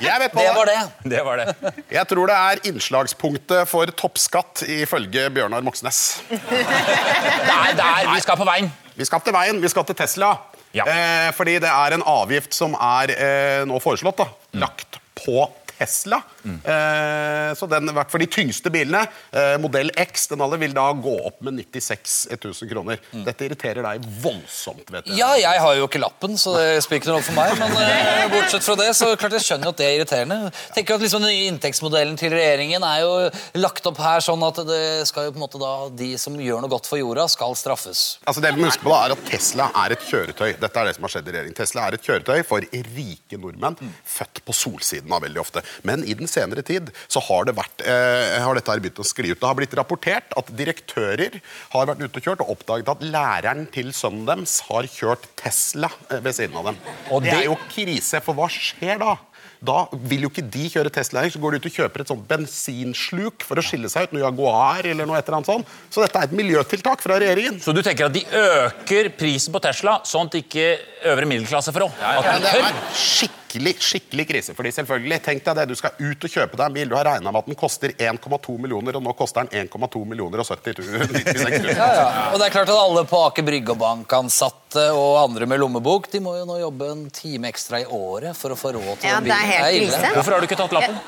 Jeg 0.04 0.22
vet 0.24 0.36
på 0.36 0.46
Det 0.46 0.54
var 0.60 0.72
det. 0.72 0.78
Det 1.16 1.26
var 1.26 1.42
det. 1.42 1.74
Jeg 1.98 2.06
tror 2.14 2.30
det 2.32 2.38
er 2.38 2.64
innslagspunktet 2.72 3.74
for 3.74 3.98
toppskatt 3.98 4.64
ifølge 4.78 5.28
Bjørnar 5.34 5.66
Moxnes. 5.66 6.22
Nei, 6.30 7.74
er 7.74 7.78
der 7.82 8.14
vi 8.14 8.24
skal 8.24 8.40
på 8.40 8.48
veien. 8.48 8.70
Vi 8.98 9.10
skal 9.10 9.26
til 9.26 9.36
veien, 9.36 9.60
vi 9.62 9.74
skal 9.74 9.90
til 9.90 9.98
Tesla. 9.98 10.36
Ja. 10.78 10.86
Eh, 10.86 11.30
fordi 11.34 11.58
det 11.64 11.70
er 11.74 11.98
en 11.98 12.06
avgift 12.06 12.54
som 12.54 12.78
er 12.78 13.14
eh, 13.18 13.62
nå 13.66 13.82
foreslått 13.82 14.22
da, 14.22 14.30
lagt 14.62 15.02
på 15.18 15.48
Tesla. 15.78 16.22
Eh, 16.44 17.54
så 17.58 17.68
den, 17.70 17.90
i 17.92 17.96
hvert 17.96 18.12
fall 18.12 18.24
de 18.24 18.30
tyngste 18.32 18.72
bilene, 18.74 19.04
eh, 19.32 19.56
modell 19.62 19.92
X, 19.98 20.28
den 20.32 20.42
alle 20.44 20.60
vil 20.62 20.74
da 20.76 20.88
gå 20.94 21.14
opp 21.30 21.42
med 21.46 21.60
96 21.60 22.16
000 22.36 22.72
kroner. 22.72 23.02
Dette 23.26 23.46
irriterer 23.48 23.86
deg 23.86 24.08
voldsomt, 24.24 24.90
vet 24.94 25.08
du. 25.08 25.14
Ja, 25.18 25.34
jeg 25.40 25.62
har 25.64 25.78
jo 25.78 25.88
ikke 25.88 26.02
lappen, 26.02 26.38
så 26.40 26.56
det 26.58 26.68
spiller 26.86 27.02
ikke 27.02 27.12
noe 27.12 27.18
rolle 27.20 27.28
for 27.28 27.38
meg. 27.38 27.56
Men 27.62 27.78
eh, 27.84 28.26
bortsett 28.34 28.66
fra 28.66 28.78
det, 28.80 28.90
så 28.98 29.12
klart 29.20 29.38
jeg 29.38 29.46
skjønner 29.48 29.72
at 29.74 29.80
det 29.82 29.88
er 29.88 29.98
irriterende. 30.00 30.40
Jeg 30.52 30.76
tenker 30.80 30.98
at 30.98 31.06
liksom 31.06 31.16
Den 31.18 31.32
nye 31.34 31.48
inntektsmodellen 31.50 32.18
til 32.20 32.30
regjeringen 32.36 32.84
er 32.86 33.00
jo 33.02 33.14
lagt 33.58 33.88
opp 33.90 33.98
her 34.04 34.22
sånn 34.22 34.44
at 34.46 34.60
det 34.68 34.82
skal 35.10 35.28
jo 35.28 35.34
på 35.34 35.40
en 35.40 35.44
måte 35.48 35.62
da 35.62 35.72
de 35.98 36.12
som 36.22 36.36
gjør 36.38 36.62
noe 36.62 36.72
godt 36.72 36.86
for 36.90 37.00
jorda, 37.02 37.26
skal 37.32 37.56
straffes. 37.58 38.04
Altså 38.28 38.44
det 38.44 38.52
vi 38.54 38.62
må 38.62 38.70
huske 38.70 38.86
på 38.86 38.94
da 38.94 39.00
er 39.08 39.16
at 39.16 39.24
Tesla 39.32 39.70
er 39.84 39.96
et 39.96 40.06
kjøretøy. 40.06 40.52
Dette 40.62 40.82
er 40.84 40.90
det 40.90 40.96
som 40.98 41.08
har 41.08 41.14
skjedd 41.16 41.32
i 41.32 41.34
regjering. 41.36 41.56
Tesla 41.58 41.88
er 41.88 41.98
et 41.98 42.06
kjøretøy 42.06 42.44
for 42.48 42.68
rike 42.98 43.40
nordmenn, 43.42 43.80
født 44.08 44.44
på 44.46 44.56
solsiden 44.56 45.14
av 45.18 45.26
veldig 45.26 45.42
ofte. 45.42 45.66
Men 45.88 46.04
i 46.08 46.14
den 46.18 46.28
senere 46.28 46.64
tid 46.66 46.92
så 47.08 47.22
har, 47.28 47.46
det 47.50 47.56
vært, 47.58 47.86
eh, 47.86 48.38
har 48.44 48.56
dette 48.58 48.72
her 48.72 48.84
begynt 48.84 49.02
å 49.04 49.08
skli 49.08 49.32
ut. 49.34 49.40
Det 49.40 49.48
har 49.50 49.56
blitt 49.60 49.76
rapportert 49.78 50.36
at 50.38 50.52
direktører 50.58 51.40
har 51.74 51.88
vært 51.92 52.04
ute 52.06 52.18
og 52.22 52.24
kjørt 52.30 52.44
og 52.46 52.56
oppdaget 52.58 52.92
at 52.96 53.06
læreren 53.08 53.66
til 53.72 53.94
sønnen 53.96 54.26
deres 54.28 54.60
har 54.70 54.84
kjørt 54.92 55.28
Tesla 55.40 55.90
eh, 56.12 56.20
ved 56.20 56.34
siden 56.38 56.58
av 56.58 56.72
dem. 56.72 56.78
Og 57.12 57.24
det 57.24 57.32
det- 57.32 57.40
er 57.42 57.50
jo 57.52 57.58
krise, 57.70 58.22
for 58.24 58.34
hva 58.34 58.48
skjer 58.50 58.98
da? 59.00 59.18
Da 59.64 59.88
vil 60.06 60.22
jo 60.22 60.30
ikke 60.30 60.44
de 60.54 60.68
kjøre 60.70 60.92
Tesla, 60.94 61.24
så 61.34 61.40
går 61.42 61.56
de 61.56 61.58
ut 61.58 61.66
og 61.66 61.74
kjøper 61.74 62.02
et 62.04 62.08
sånt 62.12 62.28
bensinsluk 62.30 63.42
for 63.46 63.58
å 63.58 63.64
skille 63.66 63.90
seg 63.90 64.04
ut, 64.08 64.14
noe 64.14 64.22
Jaguar 64.22 64.86
eller 64.86 65.08
noe 65.10 65.18
et 65.18 65.26
eller 65.26 65.40
annet 65.40 65.50
sånt. 65.50 65.72
Så 65.90 66.04
dette 66.04 66.20
er 66.22 66.28
et 66.30 66.36
miljøtiltak 66.38 67.02
fra 67.02 67.18
regjeringen. 67.18 67.58
Så 67.64 67.74
du 67.74 67.82
tenker 67.86 68.06
at 68.06 68.14
de 68.14 68.22
øker 68.38 69.10
prisen 69.18 69.54
på 69.56 69.62
Tesla, 69.66 69.98
sånn 70.06 70.30
at 70.30 70.38
ikke 70.44 70.68
øvre 71.10 71.26
middelklasse 71.30 71.74
får 71.74 71.88
råd? 71.88 71.92
Ja, 72.02 72.38
det 72.44 72.54
er 72.54 72.80
skikkelig 72.94 73.36
skikkelig 73.48 73.76
skikkelig 73.80 74.26
krise. 74.28 74.54
fordi 74.56 74.72
selvfølgelig, 74.76 75.22
tenk 75.24 75.44
deg 75.46 75.56
det, 75.56 75.68
Du 75.70 75.76
skal 75.76 75.92
ut 76.00 76.24
og 76.24 76.30
kjøpe 76.30 76.58
deg 76.58 76.66
en 76.68 76.74
bil. 76.74 76.90
Du 76.90 76.96
har 76.96 77.06
regna 77.06 77.32
med 77.32 77.40
at 77.40 77.46
den 77.48 77.56
koster 77.56 77.90
1,2 77.96 78.58
millioner, 78.60 78.96
og 78.96 79.04
nå 79.04 79.14
koster 79.18 79.48
den 79.48 79.68
1,2 79.70 80.06
millioner 80.06 80.40
og 80.40 80.46
70 80.46 80.78
000. 80.78 81.74
Ja, 81.78 81.88
ja. 81.94 82.08
Og 82.34 82.40
det 82.40 82.48
er 82.48 82.52
klart 82.54 82.70
at 82.70 82.76
alle 82.78 83.04
på 83.08 83.20
Aker 83.28 83.44
Brygge 83.48 83.72
og 83.74 83.80
bankansatte 83.82 84.88
og 84.94 85.18
andre 85.24 85.46
med 85.48 85.60
lommebok 85.62 86.10
de 86.12 86.20
må 86.24 86.36
jo 86.38 86.46
nå 86.50 86.60
jobbe 86.60 86.90
en 86.92 87.06
time 87.14 87.48
ekstra 87.52 87.82
i 87.84 87.86
året 87.86 88.36
for 88.38 88.54
å 88.54 88.58
få 88.60 88.74
råd 88.76 89.00
til 89.02 89.10
Ja, 89.10 89.20
den 89.20 89.30
det 89.30 89.36
er 89.36 89.46
bilen. 89.46 89.52
helt 89.54 89.92
krise. 89.92 90.12
Hvorfor 90.18 90.32
har 90.36 90.40
du 90.44 90.48
ikke 90.50 90.60
tatt 90.60 90.76
lappen? 90.76 91.00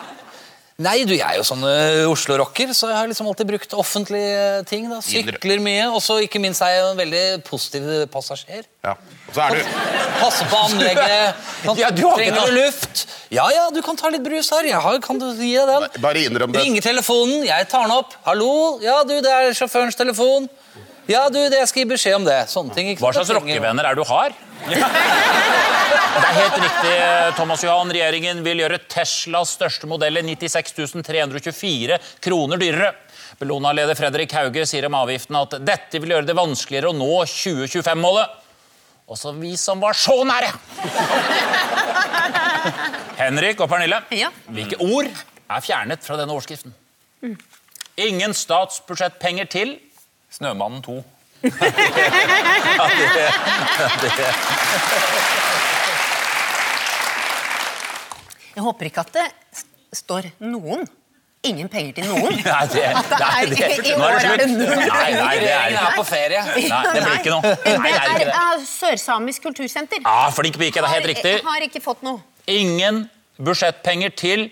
Nei, 0.79 1.01
du, 1.03 1.11
jeg 1.11 1.25
er 1.27 1.35
jo 1.35 1.43
sånn 1.43 1.63
Oslo-rocker, 2.07 2.69
så 2.71 2.87
jeg 2.87 2.95
har 2.95 3.09
liksom 3.09 3.27
alltid 3.27 3.49
brukt 3.49 3.73
offentlige 3.75 4.61
ting. 4.69 4.85
da. 4.87 5.01
Sykler 5.03 5.59
mye, 5.59 5.89
og 5.91 5.99
så 6.03 6.21
ikke 6.23 6.39
minst 6.39 6.63
er 6.63 6.77
jeg 6.77 6.85
en 6.93 6.99
veldig 7.01 7.23
positiv 7.47 7.89
passasjer. 8.13 8.63
Ja. 8.87 8.93
Og 9.27 9.35
så 9.35 9.43
er 9.43 9.57
du 9.57 9.73
Passe 10.19 10.47
på 10.47 10.61
anlegget. 10.69 11.35
Kan, 11.65 11.77
Ja, 11.83 11.89
du 11.91 12.01
har 12.07 12.15
trenger 12.15 12.47
du 12.47 12.55
luft? 12.55 13.03
Ja, 13.31 13.49
ja, 13.51 13.67
du 13.75 13.81
kan 13.83 13.99
ta 13.99 14.07
litt 14.11 14.23
brus 14.23 14.49
her. 14.55 14.67
Jeg 14.71 14.79
har, 14.87 15.01
kan 15.03 15.19
du 15.19 15.27
gi 15.35 15.51
deg 15.57 15.67
den? 15.67 16.01
Bare 16.03 16.23
innrøm 16.23 16.55
det. 16.55 16.63
Ringer 16.63 16.87
telefonen, 16.87 17.43
jeg 17.47 17.67
tar 17.71 17.83
den 17.83 17.97
opp. 17.99 18.15
Hallo? 18.27 18.51
Ja, 18.83 19.01
du, 19.07 19.17
det 19.23 19.35
er 19.35 19.51
sjåførens 19.59 19.99
telefon. 19.99 20.47
Ja, 21.09 21.25
du, 21.27 21.41
det 21.51 21.59
jeg 21.59 21.69
skal 21.71 21.83
gi 21.83 21.89
beskjed 21.91 22.19
om 22.21 22.27
det. 22.27 22.39
Sånne 22.51 22.75
ting. 22.75 22.91
ikke 22.93 23.03
Hva 23.03 23.11
slags 23.15 23.31
rockevenner 23.35 23.87
er 23.89 23.97
det 23.97 24.03
du 24.03 24.07
har? 24.13 24.35
Det 24.67 26.25
er 26.25 26.35
helt 26.35 26.57
riktig, 26.59 26.93
Thomas 27.37 27.63
Johan. 27.63 27.91
Regjeringen 27.93 28.41
vil 28.45 28.61
gjøre 28.63 28.79
Teslas 28.91 29.53
største 29.55 29.87
modell 29.89 30.19
96 30.25 30.73
324 31.05 31.97
kroner 32.25 32.59
dyrere. 32.61 32.91
Bellona-leder 33.39 33.95
Fredrik 33.95 34.33
Hauge 34.35 34.65
sier 34.67 34.87
om 34.89 34.97
avgiften 34.99 35.37
at 35.39 35.55
dette 35.63 36.01
vil 36.03 36.11
gjøre 36.15 36.27
det 36.27 36.35
vanskeligere 36.37 36.91
å 36.91 36.97
nå 36.97 37.09
2025-målet. 37.29 38.35
Også 39.09 39.31
vi 39.39 39.55
som 39.57 39.79
var 39.81 39.95
så 39.97 40.17
nære! 40.27 40.51
Henrik 43.19 43.61
og 43.63 43.69
Pernille, 43.71 44.01
Ja. 44.15 44.29
hvilke 44.53 44.77
ord 44.83 45.07
er 45.09 45.63
fjernet 45.65 46.03
fra 46.05 46.17
denne 46.19 46.35
overskriften? 46.35 46.75
Ingen 47.99 48.35
statsbudsjettpenger 48.37 49.49
til 49.51 49.73
Snømannen 50.31 50.83
2. 50.85 50.99
Jeg 58.55 58.63
håper 58.65 58.85
ikke 58.89 59.03
at 59.05 59.11
det 59.15 59.27
står 59.95 60.25
noen. 60.43 60.81
Ingen 61.47 61.69
penger 61.71 61.93
til 62.01 62.07
noen. 62.09 62.33
Nei, 62.43 62.65
det, 62.73 62.81
At 62.99 63.05
det 63.07 63.17
nei, 63.21 63.27
er- 63.39 63.45
det, 63.53 63.67
i 63.87 63.89
år 63.95 64.17
er 64.17 64.21
det 64.25 64.31
det 64.41 64.47
null. 64.57 64.79
Nei, 64.81 65.11
nei, 65.15 65.35
det 65.39 65.51
er 65.55 65.71
er 65.79 65.93
på 65.95 66.03
ferie. 66.09 66.41
Nei, 66.49 66.63
det 66.65 66.71
blir 67.05 67.15
ikke 67.21 67.31
noe. 67.31 67.41
Nei, 67.79 67.91
Det 67.93 68.01
det 68.19 68.25
er 68.25 68.31
er 68.41 68.57
Sørsamisk 68.67 69.39
kultursenter. 69.47 69.99
Ja, 70.03 70.17
flink 70.35 70.55
pike, 70.59 70.79
det 70.83 70.87
er 70.89 70.93
helt 70.97 71.07
riktig. 71.13 71.33
Har 71.47 71.61
ikke 71.63 71.79
fått 71.85 72.01
noe. 72.03 72.19
Ingen 72.51 73.05
budsjettpenger 73.39 74.11
til 74.19 74.49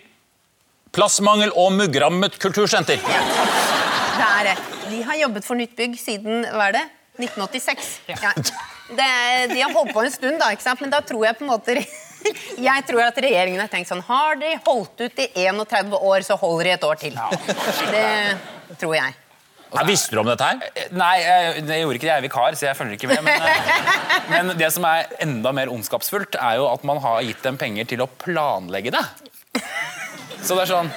plassmangel 0.96 1.52
og 1.60 1.76
muggrammet 1.76 2.40
kultursenter. 2.40 3.04
Det 3.04 4.28
er 4.32 4.44
det. 4.54 4.58
De 4.98 5.04
har 5.06 5.20
jobbet 5.20 5.46
for 5.46 5.60
nytt 5.60 5.76
bygg 5.78 5.94
siden 6.02 6.48
hva 6.50 6.72
er 6.72 6.80
det? 6.80 6.86
1986. 7.22 7.94
Ja. 8.10 8.34
Det, 8.88 9.08
de 9.52 9.62
har 9.62 9.74
holdt 9.74 9.94
på 9.94 10.02
en 10.06 10.12
stund, 10.14 10.38
da, 10.42 10.50
ikke 10.54 10.64
sant? 10.64 10.82
men 10.82 10.94
da 10.94 11.02
tror 11.06 11.26
jeg 11.28 11.38
på 11.38 11.46
en 11.46 11.50
måte 11.52 11.78
Jeg 12.70 12.86
tror 12.88 13.04
at 13.04 13.18
regjeringen 13.22 13.62
har 13.62 13.70
tenkt 13.72 13.90
sånn 13.92 14.02
Har 14.08 14.38
de 14.40 14.54
holdt 14.66 15.04
ut 15.04 15.20
i 15.22 15.28
31 15.44 15.94
år, 15.98 16.26
så 16.26 16.38
holder 16.40 16.70
de 16.70 16.74
et 16.74 16.86
år 16.88 17.00
til. 17.02 17.18
Det 17.94 18.78
tror 18.82 18.96
jeg. 18.98 19.18
Ja, 19.76 19.84
visste 19.88 20.16
du 20.16 20.22
om 20.22 20.30
dette 20.30 20.48
her? 20.48 20.88
Nei, 20.96 21.14
jeg, 21.20 21.66
jeg 21.68 21.84
gjorde 21.84 22.00
ikke 22.00 22.08
det. 22.08 22.12
Jeg 22.14 22.22
er 22.22 22.26
vikar, 22.26 22.58
så 22.58 22.68
jeg 22.70 22.80
følger 22.80 22.98
ikke 22.98 23.12
med. 23.12 23.28
Men, 23.28 23.44
eh, 23.52 24.32
men 24.32 24.54
det 24.60 24.72
som 24.74 24.88
er 24.88 25.12
enda 25.24 25.52
mer 25.56 25.72
ondskapsfullt, 25.74 26.40
er 26.40 26.62
jo 26.62 26.70
at 26.72 26.88
man 26.88 27.02
har 27.04 27.20
gitt 27.28 27.44
dem 27.46 27.60
penger 27.60 27.90
til 27.92 28.06
å 28.06 28.10
planlegge 28.24 28.96
det. 28.96 29.04
Så 30.42 30.56
det 30.56 30.64
er 30.64 30.72
sånn 30.72 30.90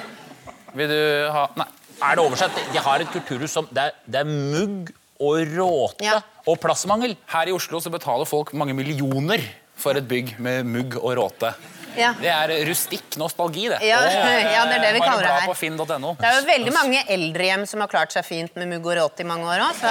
Vil 0.77 0.91
du 0.91 0.99
ha 1.33 1.47
Nei. 1.59 1.67
Er 2.01 2.17
det 2.17 2.23
oversett? 2.25 2.57
De 2.73 2.81
har 2.81 3.03
et 3.03 3.11
kulturhus 3.13 3.53
som 3.53 3.67
Det 3.71 3.83
er, 3.89 3.97
det 4.09 4.23
er 4.23 4.29
mugg 4.29 4.91
og 5.21 5.37
råte 5.53 6.05
Ja. 6.05 6.19
og 6.47 6.57
plassmangel. 6.59 7.15
Her 7.29 7.47
i 7.47 7.53
Oslo 7.53 7.79
så 7.79 7.91
betaler 7.93 8.25
folk 8.25 8.53
mange 8.57 8.73
millioner 8.73 9.43
for 9.77 9.97
et 9.97 10.07
bygg 10.07 10.39
med 10.39 10.65
mugg 10.65 10.97
og 10.97 11.13
råte. 11.17 11.53
Ja. 11.97 12.13
Det 12.17 12.29
er 12.31 12.53
rustikk 12.65 13.17
nostalgi, 13.19 13.67
det. 13.69 13.81
Ja, 13.85 13.99
ja, 14.55 14.63
det 14.69 14.79
er 14.79 14.85
det 14.87 14.93
vi 14.95 15.03
kaller 15.03 15.27
det 15.27 15.33
her. 15.43 15.99
.no. 15.99 16.15
Det 16.17 16.25
er 16.29 16.39
jo 16.39 16.47
veldig 16.47 16.73
mange 16.73 17.03
eldrehjem 17.07 17.67
som 17.67 17.83
har 17.83 17.91
klart 17.91 18.15
seg 18.15 18.25
fint 18.25 18.55
med 18.57 18.71
mugg 18.71 18.87
og 18.87 18.97
råte 18.97 19.25
i 19.25 19.27
mange 19.27 19.45
år 19.45 19.65
òg. 19.67 19.85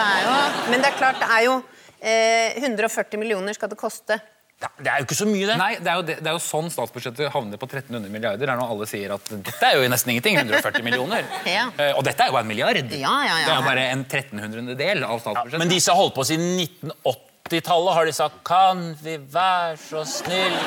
Men 0.72 0.80
det 0.82 0.90
er 0.90 0.98
klart, 0.98 1.20
det 1.20 1.28
er 1.30 1.46
jo 1.46 1.58
eh, 2.00 2.58
140 2.64 3.20
millioner 3.20 3.54
skal 3.54 3.70
det 3.70 3.78
koste. 3.78 4.18
Det 4.60 4.90
er 4.92 4.98
jo 5.00 5.06
ikke 5.06 5.16
så 5.16 5.24
mye, 5.24 5.46
det. 5.48 5.54
Nei, 5.56 5.70
det 5.80 5.88
er, 5.88 5.94
jo 5.96 6.02
det, 6.04 6.14
det 6.20 6.28
er 6.28 6.34
jo 6.36 6.40
sånn 6.44 6.68
statsbudsjettet 6.72 7.30
havner 7.32 7.56
på 7.60 7.64
1300 7.68 8.12
milliarder. 8.12 8.42
Det 8.44 8.52
er 8.52 8.58
når 8.60 8.72
alle 8.74 8.86
sier 8.90 9.14
at 9.14 9.24
dette 9.32 9.64
er 9.70 9.78
jo 9.80 9.86
nesten 9.88 10.12
ingenting. 10.12 10.36
140 10.42 10.84
millioner. 10.84 11.24
Ja. 11.48 11.64
uh, 11.78 11.96
Og 11.96 12.04
dette 12.04 12.20
er 12.22 12.28
jo 12.28 12.34
bare 12.36 12.44
en 12.44 12.50
milliard. 12.50 12.76
Ja, 12.92 13.14
ja, 13.24 13.38
ja. 13.40 13.46
Det 13.46 13.52
er 13.54 13.56
jo 13.56 13.64
bare 13.70 13.84
en 13.94 14.04
1300 14.04 14.76
del 14.76 15.00
av 15.06 15.16
statsbudsjettet. 15.24 15.60
Men 15.64 15.72
disse 15.72 15.88
har 15.92 15.98
holdt 16.00 16.14
på 16.18 16.24
siden 16.28 16.60
1980-tallet. 16.60 17.92
Har 17.96 18.04
de 18.10 18.12
sagt 18.14 18.36
'Kan 18.46 18.84
vi 19.00 19.16
være 19.32 19.76
så 19.80 20.04
snill 20.04 20.52
å 20.52 20.60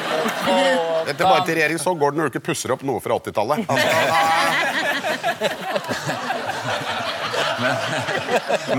Etter 1.09 1.21
er 1.21 1.29
bare 1.29 1.45
til 1.45 1.55
regjering, 1.61 1.79
så 1.85 1.93
går 1.93 2.11
det 2.11 2.17
når 2.17 2.25
du 2.25 2.31
ikke 2.33 2.47
pusser 2.49 2.73
opp 2.73 2.81
noe 2.87 2.99
fra 3.03 3.13
80-tallet. 3.21 3.57
Altså, 3.69 3.87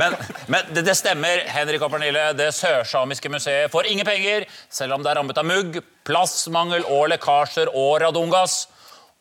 Men, 0.01 0.15
men 0.51 0.71
det, 0.75 0.85
det 0.87 0.95
stemmer, 0.99 1.43
Henrik 1.55 1.83
og 1.85 1.93
Pernille. 1.93 2.27
Det 2.37 2.51
sørsamiske 2.57 3.31
museet 3.33 3.73
får 3.73 3.89
ingen 3.91 4.07
penger, 4.07 4.47
selv 4.73 4.97
om 4.97 5.05
det 5.05 5.13
er 5.13 5.21
rammet 5.21 5.41
av 5.41 5.49
mugg, 5.49 5.81
plassmangel 6.07 6.87
og 6.91 7.09
lekkasjer 7.15 7.73
og 7.73 7.99
radongass. 8.05 8.65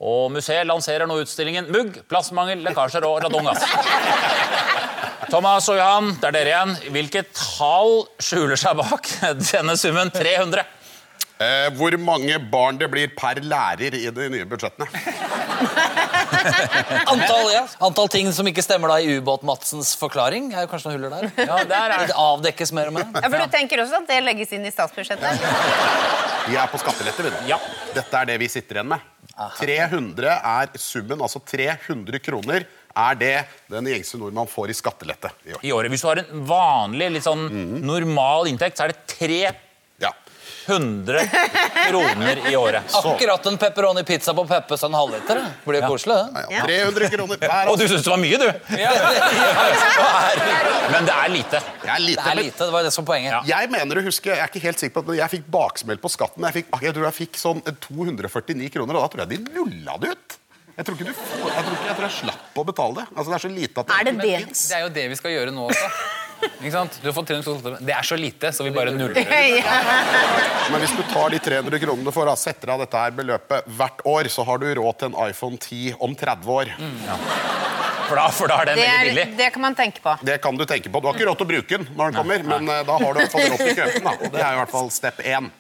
Og 0.04 0.32
museet 0.34 0.68
lanserer 0.68 1.08
nå 1.08 1.16
utstillingen 1.22 1.70
Mugg, 1.72 2.02
plassmangel, 2.12 2.64
lekkasjer 2.66 3.06
og 3.08 3.22
radongass. 3.24 3.64
Thomas 5.32 5.70
og 5.72 5.80
Johan, 5.80 6.12
det 6.20 6.28
er 6.30 6.36
dere 6.36 6.52
igjen. 6.52 6.74
Hvilket 6.94 7.30
tall 7.38 8.04
skjuler 8.22 8.60
seg 8.60 8.78
bak 8.82 9.08
denne 9.54 9.78
summen 9.80 10.12
300? 10.14 10.66
eh, 11.44 11.70
hvor 11.78 11.96
mange 12.02 12.38
barn 12.52 12.80
det 12.80 12.90
blir 12.92 13.14
per 13.18 13.42
lærer 13.42 13.96
i 13.98 14.10
de 14.14 14.30
nye 14.34 14.48
budsjettene? 14.50 14.88
antall, 17.14 17.48
ja. 17.54 17.64
antall, 17.88 18.10
ting 18.12 18.30
som 18.36 18.48
ikke 18.50 18.64
stemmer 18.66 18.94
da 18.94 19.00
i 19.00 19.18
ubåt-Madsens 19.20 19.94
forklaring. 20.00 20.52
er 20.54 20.66
jo 20.66 20.72
kanskje 20.72 20.92
noen 20.92 21.00
huller 21.00 21.16
der. 21.16 21.32
Ja, 21.48 21.62
der 21.70 21.96
er. 21.96 22.06
Det 22.12 22.18
avdekkes 22.20 22.74
mer 22.76 22.92
og 22.92 22.98
mer. 22.98 23.08
Ja, 23.16 23.30
For 23.30 23.40
du 23.40 23.56
tenker 23.56 23.84
også 23.84 24.02
at 24.02 24.12
det 24.12 24.20
legges 24.26 24.54
inn 24.56 24.68
i 24.68 24.74
statsbudsjettet? 24.74 25.48
Vi 26.44 26.60
er 26.60 26.70
på 26.72 26.80
skattelette. 26.82 27.34
Ja. 27.48 27.60
Dette 27.96 28.20
er 28.20 28.32
det 28.34 28.38
vi 28.42 28.50
sitter 28.52 28.82
igjen 28.82 28.92
med. 28.92 29.10
Aha. 29.34 29.50
300 29.58 30.34
er 30.38 30.74
summen, 30.78 31.22
altså 31.24 31.40
300 31.42 32.20
kroner 32.22 32.68
er 32.94 33.18
det 33.18 33.36
den 33.72 33.88
gjengse 33.90 34.20
nordmann 34.22 34.50
får 34.50 34.70
i 34.70 34.76
skattelette 34.78 35.32
i 35.48 35.56
år. 35.56 35.64
I 35.66 35.72
året. 35.74 35.94
Hvis 35.94 36.04
du 36.04 36.10
har 36.12 36.22
en 36.22 36.44
vanlig, 36.48 37.10
litt 37.16 37.26
sånn 37.26 37.48
mhm. 37.48 37.78
normal 37.88 38.52
inntekt, 38.52 38.78
så 38.78 38.86
er 38.86 38.94
det 38.94 39.16
3 39.16 39.40
100 40.66 41.20
kroner 41.90 42.52
i 42.52 42.56
året. 42.56 42.84
Akkurat 42.94 43.46
en 43.46 43.58
pepperoni-pizza 43.58 44.34
på 44.34 44.46
Peppes 44.48 44.84
en 44.84 44.94
halvliter. 44.94 45.46
Blir 45.66 45.82
jo 45.82 45.88
koselig, 45.94 46.16
det. 46.16 46.46
Ja, 46.50 46.58
ja. 46.58 46.64
300 46.68 47.10
kroner 47.16 47.38
hver. 47.44 47.72
Og 47.72 47.80
du 47.80 47.88
syns 47.88 48.04
det 48.06 48.14
var 48.14 48.22
mye, 48.22 48.38
du? 48.42 48.50
Ja. 48.84 48.92
Men 50.94 51.08
det 51.08 51.16
er 51.16 51.30
lite. 51.32 51.60
Det 51.84 51.90
er 51.90 52.00
lite, 52.04 52.24
det, 52.24 52.32
er 52.32 52.42
lite. 52.42 52.66
det 52.66 52.74
var 52.76 52.84
det 52.86 52.94
som 52.96 53.06
poenget. 53.08 53.48
Jeg 53.48 53.72
mener 53.72 54.00
å 54.00 54.06
huske, 54.06 54.34
jeg 54.34 54.44
er 54.44 54.52
ikke 54.52 54.64
helt 54.68 54.80
sikker 54.82 55.00
på 55.00 55.14
at 55.14 55.20
jeg 55.22 55.34
fikk 55.38 55.50
baksmell 55.54 56.00
på 56.04 56.12
skatten. 56.12 56.46
Jeg, 56.50 56.62
fikk, 56.62 56.72
jeg 56.84 56.96
tror 56.96 57.06
jeg 57.10 57.18
fikk 57.22 57.40
sånn 57.40 57.60
249 57.88 58.72
kroner, 58.74 59.00
og 59.00 59.06
da 59.06 59.12
tror 59.14 59.26
jeg 59.26 59.36
de 59.36 59.60
nulla 59.60 59.94
det 60.04 60.16
ut. 60.16 60.40
Jeg 60.74 60.88
tror, 60.88 60.96
du, 60.98 61.04
jeg 61.06 61.14
tror 61.14 61.76
ikke 61.76 61.86
jeg, 61.86 61.96
tror 62.00 62.06
jeg 62.08 62.16
slapp 62.16 62.56
å 62.58 62.64
betale 62.66 62.96
det. 62.98 63.04
Altså, 63.14 63.30
det 63.30 63.36
er 63.38 63.44
så 63.44 63.52
lite 63.54 63.84
at 63.84 63.92
det, 63.92 63.98
er 64.00 64.08
det, 64.08 64.14
det, 64.18 64.30
det 64.50 64.78
er 64.78 64.82
jo 64.82 64.88
det 64.96 65.04
vi 65.12 65.18
skal 65.20 65.34
gjøre 65.36 65.52
nå 65.54 65.68
også. 65.70 65.90
Ikke 66.62 66.72
sant? 66.74 66.98
Du 67.02 67.08
har 67.10 67.16
fått 67.18 67.28
300 67.32 67.44
kroner. 67.62 67.78
Det 67.84 67.94
er 67.96 68.08
så 68.08 68.18
lite, 68.20 68.52
så 68.56 68.64
vi 68.68 68.72
bare 68.76 68.94
nuller 68.96 69.16
det. 69.18 69.26
Ja. 69.64 69.80
Men 70.72 70.80
hvis 70.84 70.94
du 70.96 71.04
tar 71.12 71.30
de 71.34 71.40
300 71.44 71.80
kronene 71.84 72.08
du 72.08 72.12
får, 72.16 72.30
da, 72.30 72.36
setter 72.40 72.72
av 72.76 72.84
dette 72.84 73.00
her 73.02 73.12
beløpet 73.18 73.68
hvert 73.78 74.04
år, 74.08 74.30
så 74.32 74.46
har 74.48 74.62
du 74.62 74.68
råd 74.80 75.00
til 75.02 75.12
en 75.12 75.18
iPhone 75.30 75.58
10 75.60 75.96
om 76.04 76.16
30 76.20 76.54
år. 76.54 76.72
For 78.04 78.20
da, 78.20 78.28
for 78.36 78.52
da 78.52 78.58
er 78.62 78.70
den 78.72 78.80
Det, 78.80 78.86
veldig 78.88 79.00
er, 79.00 79.10
billig. 79.10 79.26
det 79.40 79.50
kan 79.56 79.64
man 79.64 79.76
tenke 79.80 80.02
på. 80.04 80.14
Det 80.28 80.38
kan 80.44 80.58
du 80.60 80.66
tenke 80.70 80.92
på. 80.92 81.00
Du 81.04 81.08
har 81.10 81.16
ikke 81.18 81.28
råd 81.30 81.40
til 81.42 81.48
å 81.48 81.52
bruke 81.54 81.78
den 81.80 81.88
når 81.98 82.12
den 82.12 82.18
kommer, 82.20 82.44
men 82.54 82.72
eh, 82.74 82.82
da 82.88 82.98
har 83.00 83.14
du 83.16 83.20
i 83.20 83.24
hvert 83.24 83.36
fall 83.36 83.48
råd 83.54 83.64
til 83.64 83.78
køpen. 83.80 84.08
Da. 84.10 84.14
Og 84.20 84.34
det 84.36 84.42
er 84.44 84.52
i 84.58 84.60
hvert 84.62 84.74
fall 84.74 84.90
step 84.94 85.22
1. 85.24 85.52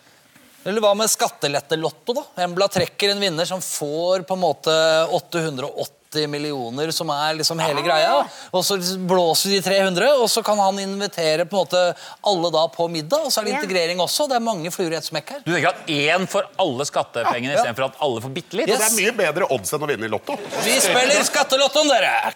Eller 0.63 0.83
hva 0.83 0.93
med 0.95 1.11
skattelettelotto, 1.11 2.15
da? 2.19 2.23
Embla 2.45 2.67
trekker 2.71 3.11
en 3.15 3.19
vinner 3.23 3.47
som 3.47 3.59
får 3.63 4.23
på 4.27 4.37
en 4.37 4.43
måte 4.43 4.75
880 5.15 5.99
millioner, 6.29 6.91
som 6.91 7.09
er 7.09 7.33
liksom 7.39 7.59
hele 7.59 7.81
greia. 7.85 8.23
Og 8.53 8.63
så 8.65 8.77
liksom 8.79 9.07
blåser 9.09 9.49
de 9.55 9.61
300, 9.61 10.11
og 10.21 10.29
så 10.29 10.43
kan 10.45 10.57
han 10.57 10.79
invitere 10.79 11.45
på 11.49 11.57
en 11.59 11.65
måte 11.65 11.83
alle 12.23 12.51
da 12.51 12.67
på 12.67 12.87
middag. 12.91 13.25
Og 13.25 13.31
så 13.31 13.41
er 13.41 13.45
det 13.45 13.53
Ja. 13.53 13.59
integrering 13.61 13.99
også. 13.99 14.27
Det 14.29 14.35
er 14.35 14.39
mange 14.45 14.71
fluer 14.71 14.93
i 14.93 14.95
et 14.95 15.03
smekk 15.05 15.29
her. 15.29 15.39
Du 15.45 15.51
tenker 15.53 15.69
at 15.69 15.87
én 15.87 16.27
får 16.27 16.43
alle 16.59 16.85
skattepengene 16.85 17.53
Ja. 17.53 17.59
istedenfor 17.63 17.85
at 17.85 17.95
alle 18.01 18.21
får 18.21 18.33
bitte 18.33 18.53
litt? 18.53 18.67
Yes. 18.69 18.79
Det 18.79 18.91
er 18.91 18.97
mye 19.01 19.17
bedre 19.17 19.51
odds 19.51 19.73
enn 19.73 19.81
å 19.81 19.87
vinne 19.87 20.05
i 20.05 20.09
Lotto. 20.09 20.37
Vi 20.63 20.79
spiller 20.79 21.23
skattelottoen, 21.23 21.89
dere! 21.89 22.33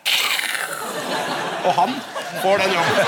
Og 1.68 1.74
han 1.76 1.94
får 2.42 2.62
den 2.64 2.74
jobben. 2.78 3.08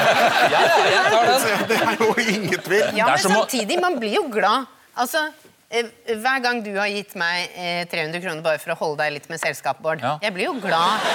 Ja, 0.51 0.61
ja, 0.65 0.77
jeg 0.89 1.03
tar 1.13 1.29
den. 1.29 1.67
Det 1.69 1.77
er 1.79 1.95
jo 2.01 2.13
ingen 2.17 2.59
tvil. 2.65 2.97
Ja, 2.97 3.05
men 3.13 3.17
samtidig, 3.23 3.79
man 3.81 3.99
blir 4.01 4.15
jo 4.17 4.23
glad. 4.31 4.65
Altså, 4.99 5.29
Hver 5.69 6.39
gang 6.41 6.63
du 6.65 6.71
har 6.79 6.89
gitt 6.89 7.11
meg 7.19 7.51
eh, 7.53 7.83
300 7.91 8.21
kroner 8.23 8.41
bare 8.45 8.57
for 8.61 8.73
å 8.73 8.77
holde 8.79 9.03
deg 9.03 9.13
litt 9.19 9.27
med 9.29 9.37
selskap, 9.41 9.77
Bård, 9.83 10.01
Ja. 10.01 10.15
jeg 10.23 10.33
blir 10.33 10.47
jo 10.49 10.55
glad. 10.63 11.05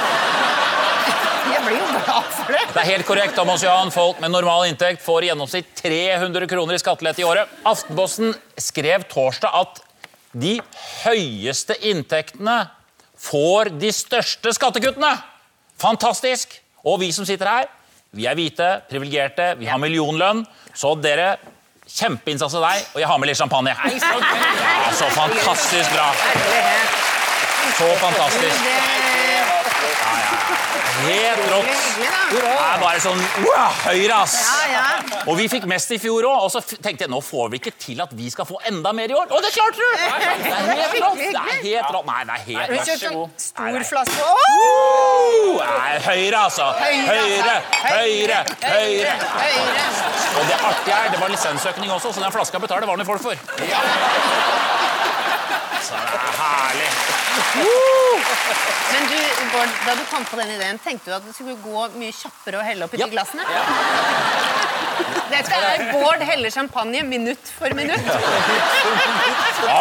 Jeg 1.45 1.61
blir 1.67 1.77
jo 1.77 1.89
glad 1.93 2.29
for 2.33 2.53
det. 2.57 2.61
Det 2.73 2.81
er 2.81 2.87
helt 2.89 3.07
korrekt, 3.07 3.35
Thomas 3.37 3.63
Johan. 3.63 3.91
Folk 3.93 4.17
med 4.23 4.33
normal 4.33 4.65
inntekt 4.71 5.03
får 5.05 5.27
i 5.27 5.29
gjennomsnitt 5.29 5.69
300 5.77 6.47
kroner 6.51 6.75
i 6.75 6.81
skattelette 6.81 7.21
i 7.21 7.27
året. 7.29 7.51
Aftenposten 7.69 8.33
skrev 8.61 9.05
torsdag 9.13 9.53
at 9.61 9.83
de 10.33 10.55
høyeste 11.05 11.77
inntektene 11.85 12.57
får 13.21 13.71
de 13.77 13.93
største 13.95 14.55
skattekuttene. 14.57 15.13
Fantastisk! 15.85 16.57
Og 16.85 16.99
vi 17.05 17.11
som 17.17 17.29
sitter 17.29 17.49
her, 17.49 17.69
vi 18.17 18.25
er 18.29 18.37
hvite, 18.41 18.71
privilegerte, 18.91 19.53
vi 19.61 19.69
har 19.69 19.81
millionlønn. 19.85 20.43
Så 20.77 20.95
dere, 21.01 21.35
kjempeinnsats 21.95 22.57
av 22.59 22.67
deg, 22.67 22.89
og 22.95 23.03
jeg 23.03 23.11
har 23.11 23.21
med 23.23 23.31
litt 23.31 23.39
champagne. 23.39 23.75
Ja, 23.75 24.91
så 24.99 25.11
fantastisk 25.15 25.95
bra. 25.95 26.09
Så 27.79 27.89
fantastisk. 28.03 28.84
Helt 31.05 31.45
rått. 31.51 31.71
Det 32.31 32.41
er 32.43 32.79
bare 32.81 33.01
sånn 33.03 33.21
wow, 33.45 33.73
Høyre, 33.85 34.17
ass! 34.25 34.35
Ja, 34.71 34.73
ja. 34.73 35.23
Og 35.31 35.37
vi 35.39 35.47
fikk 35.51 35.67
mest 35.71 35.91
i 35.95 35.99
fjor 36.03 36.27
òg, 36.29 36.45
og 36.47 36.51
så 36.53 36.61
tenkte 36.65 37.05
jeg 37.07 37.11
nå 37.13 37.21
får 37.25 37.51
vi 37.53 37.61
ikke 37.61 37.73
til 37.81 38.01
at 38.05 38.13
vi 38.17 38.31
skal 38.33 38.47
få 38.49 38.59
enda 38.71 38.93
mer 38.97 39.11
i 39.13 39.17
år. 39.17 39.27
Og 39.35 39.43
det 39.45 39.51
klarte 39.55 39.79
du! 39.79 39.85
Det 40.45 40.53
er 40.53 40.63
helt 40.79 40.97
rått! 41.03 41.19
Det 41.19 41.27
er 41.35 41.61
helt 41.65 41.91
rått. 41.95 42.07
Nei, 42.09 42.21
det 42.29 42.35
er 42.35 42.43
helt 42.47 42.61
Har 42.61 42.69
Vær 42.75 42.85
så 42.85 43.11
god. 43.15 43.29
stor 43.47 43.87
flaske? 43.91 44.21
Åh! 44.31 45.61
Nei, 45.65 45.93
Høyre, 46.09 46.39
altså. 46.45 46.71
Høyre, 46.79 47.15
Høyre, 47.15 47.59
Høyre. 47.85 48.39
Høyre! 48.65 49.13
Og 50.35 50.49
det 50.51 50.57
artige 50.59 50.97
er, 50.97 51.13
det 51.15 51.21
var 51.21 51.29
lisenssøkning 51.35 51.93
også, 51.95 52.13
så 52.17 52.25
den 52.25 52.35
flaska 52.35 52.63
betaler 52.63 52.87
vanlige 52.91 53.11
folk 53.11 53.23
for. 53.23 53.37
Så 55.85 55.95
det 56.01 56.19
er 56.19 56.35
herlig. 56.41 57.24
Men 58.93 59.07
du, 59.11 59.19
Bård, 59.53 59.69
da 59.87 59.95
du 59.99 60.05
kom 60.11 60.25
på 60.29 60.37
den 60.39 60.51
ideen, 60.55 60.79
tenkte 60.85 61.11
du 61.11 61.17
at 61.17 61.25
det 61.27 61.35
skulle 61.35 61.57
gå 61.65 61.87
mye 61.99 62.13
kjappere 62.15 62.61
å 62.61 62.65
helle 62.67 62.87
oppi 62.87 63.01
Ja. 63.01 63.07
de 63.09 63.15
glassene? 63.17 63.43
Dette 65.31 65.59
er 65.59 65.85
Bård 65.93 66.23
heller 66.23 66.51
champagne 66.55 67.03
minutt 67.03 67.51
for 67.59 67.75
minutt. 67.75 68.07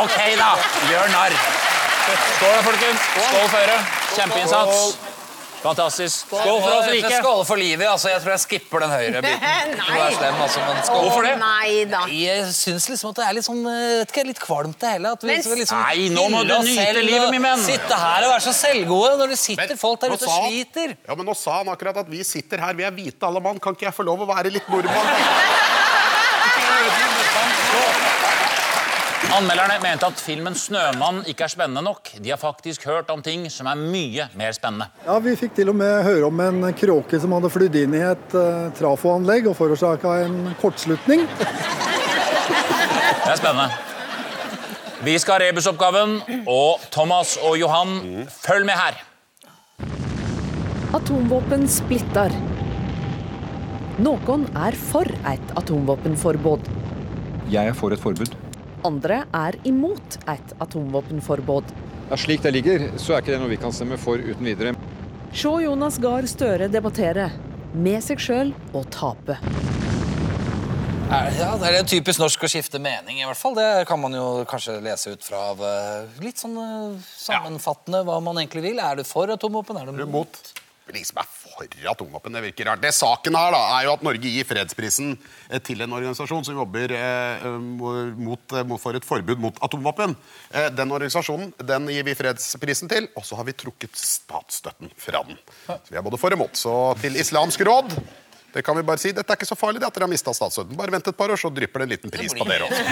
Ok, 0.02 0.18
da. 0.40 0.52
Gjør 0.90 1.12
narr. 1.14 1.36
Skål, 2.04 2.60
folkens. 2.68 3.02
Skål 3.16 3.48
for 3.50 3.58
Høyre. 3.58 3.78
Kjempeinnsats. 4.16 5.13
Fantastisk. 5.64 6.26
Skål 6.28 6.58
for 6.60 6.74
oss 6.76 6.88
rike. 6.92 7.12
Skål 7.22 7.44
for 7.48 7.60
livet. 7.60 7.88
altså. 7.88 8.10
Jeg 8.12 8.22
tror 8.24 8.34
jeg 8.34 8.42
skipper 8.44 8.84
den 8.84 8.92
høyre 8.92 9.22
biten. 9.24 9.78
Slem, 10.18 10.42
altså, 10.44 10.64
men 10.68 10.82
skål. 10.84 11.06
Hvorfor 11.06 11.28
det? 11.28 11.34
Nei 11.40 11.86
da. 11.92 12.02
Jeg 12.12 12.50
syns 12.58 12.90
liksom 12.92 13.14
at 13.14 13.22
det 13.22 13.28
er 13.30 13.38
litt 13.38 13.48
sånn 13.48 13.62
eh, 13.72 13.94
vet 14.02 14.14
ikke, 14.14 14.26
litt 14.28 14.42
kvalmt, 14.44 14.78
det 14.84 14.94
hele. 14.98 15.14
At 15.16 15.24
vi 15.24 15.32
Men- 15.32 15.60
liksom 15.64 15.84
Nei, 15.84 16.10
nå 16.14 16.28
må 16.34 16.44
du 16.44 16.54
nyte 16.54 16.76
selv 16.76 17.08
livet, 17.08 17.30
min 17.32 17.48
venn. 17.48 17.64
Sitte 17.64 18.02
her 18.04 18.28
og 18.28 18.34
være 18.36 18.46
så 18.50 18.56
selvgode 18.60 19.16
når 19.24 19.36
det 19.36 19.40
sitter 19.40 19.74
Men 19.74 19.84
folk 19.86 20.04
der 20.04 20.18
ute 20.18 20.28
og 20.28 20.38
sliter. 20.38 20.98
Ja, 21.08 21.16
men 21.16 21.32
Nå 21.32 21.38
sa 21.40 21.62
han 21.62 21.72
akkurat 21.72 22.04
at 22.04 22.12
vi 22.12 22.24
sitter 22.28 22.60
her, 22.60 22.76
vi 22.76 22.84
er 22.84 22.92
hvite 22.96 23.30
alle 23.30 23.40
mann. 23.44 23.62
Kan 23.64 23.78
ikke 23.78 23.88
jeg 23.88 23.96
få 23.96 24.04
lov 24.08 24.26
å 24.26 24.30
være 24.30 24.52
litt 24.52 24.68
nordmann? 24.68 25.14
Anmelderne 29.34 29.80
mente 29.82 30.06
at 30.06 30.20
filmen 30.22 30.54
'Snømann' 30.54 31.24
ikke 31.26 31.48
er 31.48 31.50
spennende 31.50 31.82
nok. 31.82 32.12
De 32.22 32.30
har 32.30 32.38
faktisk 32.38 32.84
hørt 32.86 33.10
om 33.10 33.22
ting 33.26 33.48
som 33.50 33.66
er 33.66 33.80
mye 33.80 34.28
mer 34.38 34.52
spennende. 34.54 34.86
Ja, 35.08 35.16
Vi 35.20 35.34
fikk 35.36 35.56
til 35.58 35.72
og 35.72 35.76
med 35.80 36.04
høre 36.06 36.28
om 36.28 36.42
en 36.44 36.68
kråke 36.78 37.18
som 37.20 37.34
hadde 37.34 37.50
flydd 37.50 37.78
inn 37.82 37.96
i 37.98 38.04
et 38.12 38.36
uh, 38.38 38.70
trafoanlegg 38.78 39.50
og 39.50 39.56
forårsaka 39.58 40.12
en 40.28 40.54
kortslutning. 40.62 41.26
Det 41.26 43.32
er 43.32 43.42
spennende. 43.42 43.72
Vi 45.02 45.18
skal 45.18 45.40
ha 45.40 45.48
rebusoppgaven, 45.48 46.16
og 46.46 46.86
Thomas 46.94 47.34
og 47.42 47.58
Johan, 47.58 48.30
følg 48.30 48.70
med 48.70 48.78
her. 48.78 49.02
Atomvåpen 50.94 51.66
splitter. 51.68 52.38
Noen 53.98 54.46
er 54.54 54.78
for 54.78 55.10
et 55.34 55.58
atomvåpenforbud. 55.58 56.70
Jeg 57.50 57.74
er 57.74 57.74
for 57.74 57.98
et 57.98 58.00
forbud. 58.00 58.53
Andre 58.84 59.24
er 59.32 59.56
imot 59.64 60.18
et 60.28 60.54
atomvåpenforbud. 60.60 61.72
Ja, 62.10 62.18
slik 62.20 62.44
det 62.44 62.52
ligger, 62.52 62.90
så 63.00 63.16
er 63.16 63.24
ikke 63.24 63.32
det 63.32 63.40
noe 63.40 63.52
vi 63.54 63.60
kan 63.62 63.72
stemme 63.76 63.96
for 64.02 64.20
uten 64.20 64.44
videre. 64.44 64.76
Se 65.34 65.50
Jonas 65.64 65.98
Gahr 66.04 66.28
Støre 66.30 66.68
debattere. 66.70 67.30
Med 67.74 68.04
seg 68.06 68.20
sjøl 68.22 68.52
og 68.76 68.86
tape. 68.94 69.40
Ja, 71.14 71.54
Det 71.62 71.70
er 71.70 71.86
typisk 71.86 72.20
norsk 72.22 72.44
å 72.44 72.50
skifte 72.50 72.80
mening, 72.82 73.20
i 73.22 73.26
hvert 73.26 73.38
fall. 73.38 73.56
Det 73.58 73.86
kan 73.90 74.00
man 74.02 74.14
jo 74.18 74.44
kanskje 74.50 74.80
lese 74.84 75.14
ut 75.14 75.24
fra 75.26 75.42
av 75.54 75.64
eh, 75.64 76.20
litt 76.26 76.42
sånn 76.42 76.58
eh, 76.58 77.00
sammenfattende 77.18 78.04
hva 78.08 78.20
man 78.24 78.42
egentlig 78.42 78.66
vil. 78.68 78.82
Er 78.82 78.98
du 79.00 79.06
for 79.08 79.30
atomvåpen? 79.30 79.78
Er 79.80 79.90
du 79.90 80.04
mot? 80.04 80.10
mot? 80.28 80.54
Er 81.54 81.92
atomvåpen, 81.92 82.34
det 82.34 82.42
virker 82.48 82.66
rart. 82.66 82.82
Det 82.82 82.92
saken 82.96 83.36
her 83.38 83.54
da, 83.54 83.62
er 83.78 83.86
jo 83.88 83.94
at 83.94 84.06
Norge 84.06 84.32
gir 84.32 84.48
fredsprisen 84.48 85.14
eh, 85.50 85.62
til 85.62 85.84
en 85.86 85.94
organisasjon 85.94 86.48
som 86.48 86.58
jobber 86.58 86.96
eh, 86.98 87.46
mot, 87.62 88.56
eh, 88.58 88.66
mot, 88.66 88.82
for 88.82 88.98
et 88.98 89.06
forbud 89.06 89.42
mot 89.44 89.62
atomvåpen. 89.64 90.16
Den 90.74 90.96
organisasjonen 90.96 91.54
den 91.62 91.88
gir 91.94 92.08
vi 92.08 92.18
fredsprisen 92.18 92.92
til, 92.92 93.08
og 93.20 93.28
så 93.28 93.38
har 93.40 93.48
vi 93.48 93.56
trukket 93.58 93.94
statsstøtten 93.98 94.92
fra 94.98 95.24
den. 95.28 95.40
Så 95.70 95.94
vi 95.94 96.02
er 96.02 96.06
både 96.06 96.20
for 96.22 96.34
og 96.34 96.44
mot. 96.46 96.58
Så 96.58 96.76
til 97.04 97.22
Islamsk 97.22 97.66
råd 97.68 97.98
det 98.54 98.62
kan 98.62 98.78
vi 98.78 98.84
bare 98.86 99.02
si, 99.02 99.10
Dette 99.18 99.34
er 99.34 99.40
ikke 99.40 99.50
så 99.50 99.58
farlig 99.58 99.80
det 99.82 99.88
at 99.88 99.96
dere 99.96 100.06
har 100.06 100.12
mista 100.12 100.34
statsstøtten. 100.36 100.78
Bare 100.78 100.94
vent 100.94 101.08
et 101.10 101.18
par 101.18 101.32
år, 101.34 101.40
så 101.42 101.50
drypper 101.50 101.82
det 101.82 101.88
en 101.88 101.94
liten 101.96 102.14
pris 102.14 102.36
på 102.38 102.46
dere 102.46 102.68
også. 102.68 102.84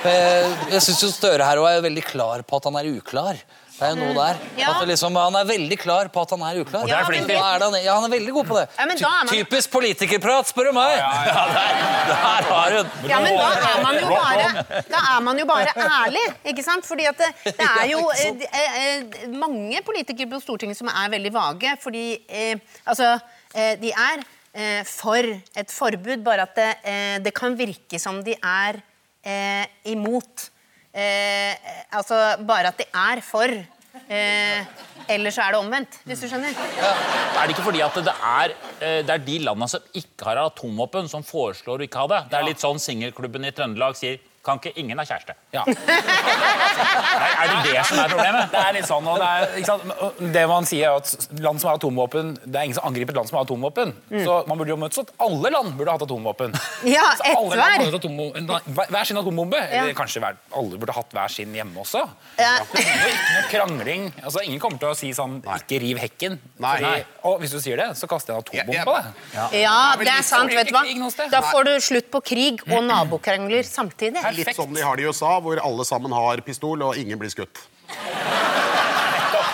Jeg 0.74 0.82
syns 0.84 1.06
Støre 1.16 1.46
her 1.48 1.60
også 1.60 1.78
er 1.78 1.86
veldig 1.86 2.04
klar 2.04 2.44
på 2.44 2.60
at 2.60 2.68
han 2.68 2.76
er 2.80 2.90
uklar. 2.92 3.40
Det 3.80 3.86
er 3.88 3.94
jo 3.94 3.98
noe 4.02 4.12
der. 4.12 4.40
Ja. 4.60 4.72
At 4.76 4.82
liksom, 4.90 5.14
han 5.16 5.36
er 5.40 5.46
veldig 5.48 5.76
klar 5.80 6.08
på 6.12 6.20
at 6.20 6.32
han 6.34 6.42
er 6.44 6.58
uklar. 6.60 6.82
Og 6.84 6.90
det 6.90 6.96
er. 6.96 7.30
Er 7.40 7.62
han, 7.64 7.76
ja, 7.80 7.94
han 7.96 8.04
er 8.04 8.12
veldig 8.12 8.34
god 8.36 8.48
på 8.50 8.58
det. 8.58 8.64
Ja, 8.76 8.84
men 8.90 8.98
da 9.00 9.08
er 9.08 9.24
man- 9.24 9.32
Typisk 9.32 9.70
politikerprat, 9.72 10.50
spør 10.50 10.68
du 10.68 10.72
meg! 10.76 10.98
Ja, 10.98 11.44
der, 11.56 11.80
der 12.10 12.50
har 12.50 12.76
hun. 12.76 12.90
Ja, 13.08 13.20
men 13.24 13.38
da 13.40 13.48
er 13.70 13.80
man 13.86 13.98
jo 14.02 14.10
bare, 14.12 14.82
da 14.92 15.00
er 15.14 15.24
man 15.30 15.40
jo 15.40 15.46
bare 15.48 15.72
ærlig, 15.86 16.26
ikke 16.52 16.66
sant? 16.66 16.84
Fordi 16.90 17.08
at 17.08 17.16
det, 17.24 17.30
det 17.56 17.70
er 17.70 17.88
jo 17.94 18.02
eh, 18.20 18.44
eh, 18.50 18.78
eh, 18.84 19.24
mange 19.32 19.80
politikere 19.88 20.28
på 20.34 20.42
Stortinget 20.44 20.76
som 20.82 20.92
er 20.92 21.08
veldig 21.16 21.32
vage, 21.40 21.72
fordi 21.80 22.04
eh, 22.28 22.60
altså, 22.84 23.14
eh, 23.54 23.72
de 23.80 23.94
er 23.96 24.20
eh, 24.52 24.84
for 24.84 25.24
et 25.24 25.72
forbud, 25.72 26.20
bare 26.28 26.44
at 26.44 26.56
det, 26.60 26.70
eh, 26.84 27.18
det 27.24 27.32
kan 27.40 27.56
virke 27.56 27.98
som 28.02 28.20
de 28.28 28.36
er 28.36 28.82
eh, 29.24 29.64
imot. 29.96 30.50
Eh, 30.90 31.54
altså 31.94 32.16
bare 32.42 32.72
at 32.74 32.80
de 32.82 32.86
er 32.98 33.20
for. 33.22 33.52
Eh, 33.90 34.66
eller 35.10 35.34
så 35.34 35.42
er 35.42 35.54
det 35.54 35.60
omvendt, 35.60 35.96
hvis 36.06 36.22
du 36.22 36.28
skjønner. 36.30 36.54
Er 36.54 37.42
det 37.42 37.54
ikke 37.56 37.66
fordi 37.66 37.82
at 37.82 37.96
det 38.06 38.14
er, 38.14 38.54
eh, 38.78 38.98
det 39.06 39.14
er 39.16 39.24
de 39.26 39.38
landene 39.42 39.68
som 39.70 39.80
ikke 39.94 40.28
har 40.28 40.42
atomvåpen, 40.44 41.08
som 41.10 41.26
foreslår 41.26 41.82
å 41.82 41.86
ikke 41.88 42.04
ha 42.04 42.10
det? 42.12 42.20
Det 42.30 42.38
er 42.38 42.46
litt 42.46 42.62
sånn 42.62 42.78
singelklubben 42.78 43.48
i 43.48 43.54
Trøndelag 43.54 43.98
sier 43.98 44.20
kan 44.44 44.56
ikke 44.60 44.72
ingen 44.80 44.98
ha 44.98 45.04
kjæreste? 45.04 45.34
Ja. 45.52 45.64
Er, 46.80 47.32
er 47.44 47.50
det 47.50 47.72
det 47.74 47.82
som 47.88 47.98
er 48.00 48.08
problemet? 48.08 48.52
Det 48.52 48.60
er 48.60 48.74
litt 48.76 48.86
sånn, 48.88 49.06
og 49.10 49.18
det, 49.20 49.26
er, 49.28 49.50
ikke 49.60 49.68
sant? 49.68 50.30
Det 50.34 50.44
man 50.48 50.66
sier 50.68 50.88
er 50.88 51.00
at 51.00 51.26
land 51.44 51.60
som 51.60 51.68
har 51.70 51.78
atomvåpen, 51.80 52.30
Det 52.44 52.56
er 52.56 52.68
ingen 52.68 52.78
som 52.78 52.86
angriper 52.88 53.12
et 53.12 53.18
land 53.20 53.28
som 53.30 53.36
har 53.38 53.44
atomvåpen. 53.46 53.92
Så 54.24 54.36
man 54.48 54.60
burde 54.60 54.72
jo 54.72 54.78
møtes 54.80 55.02
at 55.02 55.10
alle 55.26 55.52
land 55.52 55.74
burde 55.78 55.94
hatt 55.96 56.04
atomvåpen. 56.06 56.54
Ja, 56.90 57.04
Så 57.18 57.26
alle 57.36 57.58
land 57.58 57.84
ett 57.84 58.06
hver. 58.06 58.40
nei, 58.46 58.86
hver 58.94 59.04
sin 59.10 59.20
atombombe. 59.20 59.58
Ja. 59.60 59.82
Eller 59.82 59.96
kanskje 59.98 60.22
hver, 60.24 60.38
alle 60.56 60.78
burde 60.80 60.94
hatt 60.96 61.12
hver 61.16 61.32
sin 61.32 61.52
hjemme 61.54 61.82
også. 61.84 62.02
Ja. 62.40 62.54
Det 62.72 62.80
er 62.86 63.12
ikke 63.12 63.34
noe 63.34 63.44
krangling. 63.52 64.06
Altså, 64.22 64.44
ingen 64.46 64.62
kommer 64.62 64.80
til 64.80 64.92
å 64.94 64.96
si 64.96 65.12
sånn 65.16 65.40
'ikke 65.44 65.80
riv 65.84 66.00
hekken'. 66.00 66.38
Nei. 66.62 66.76
Fordi, 66.80 67.04
og 67.28 67.40
hvis 67.44 67.52
du 67.52 67.60
sier 67.60 67.76
det, 67.76 67.90
så 68.00 68.08
kaster 68.08 68.32
jeg 68.32 68.40
en 68.40 68.44
atombombe 68.46 68.84
på 68.88 68.96
deg. 68.96 69.04
Ja, 69.34 69.46
Det 69.52 69.64
er 70.00 70.04
det 70.04 70.14
er 70.16 70.22
sant, 70.22 70.54
vet 70.54 70.70
du 70.70 70.74
hva. 70.74 71.28
Da 71.30 71.40
får 71.42 71.64
du 71.68 71.72
slutt 71.80 72.10
på 72.10 72.22
krig 72.24 72.64
og 72.70 72.84
nabokrangler 72.88 73.62
samtidig. 73.66 74.29
Litt 74.36 74.54
som 74.56 74.72
de 74.74 74.82
har 74.84 74.96
det 74.96 75.04
i 75.04 75.10
USA, 75.10 75.36
hvor 75.42 75.60
alle 75.62 75.86
sammen 75.88 76.14
har 76.14 76.42
pistol 76.46 76.82
og 76.86 76.98
ingen 77.00 77.20
blir 77.20 77.32
skutt. 77.32 77.62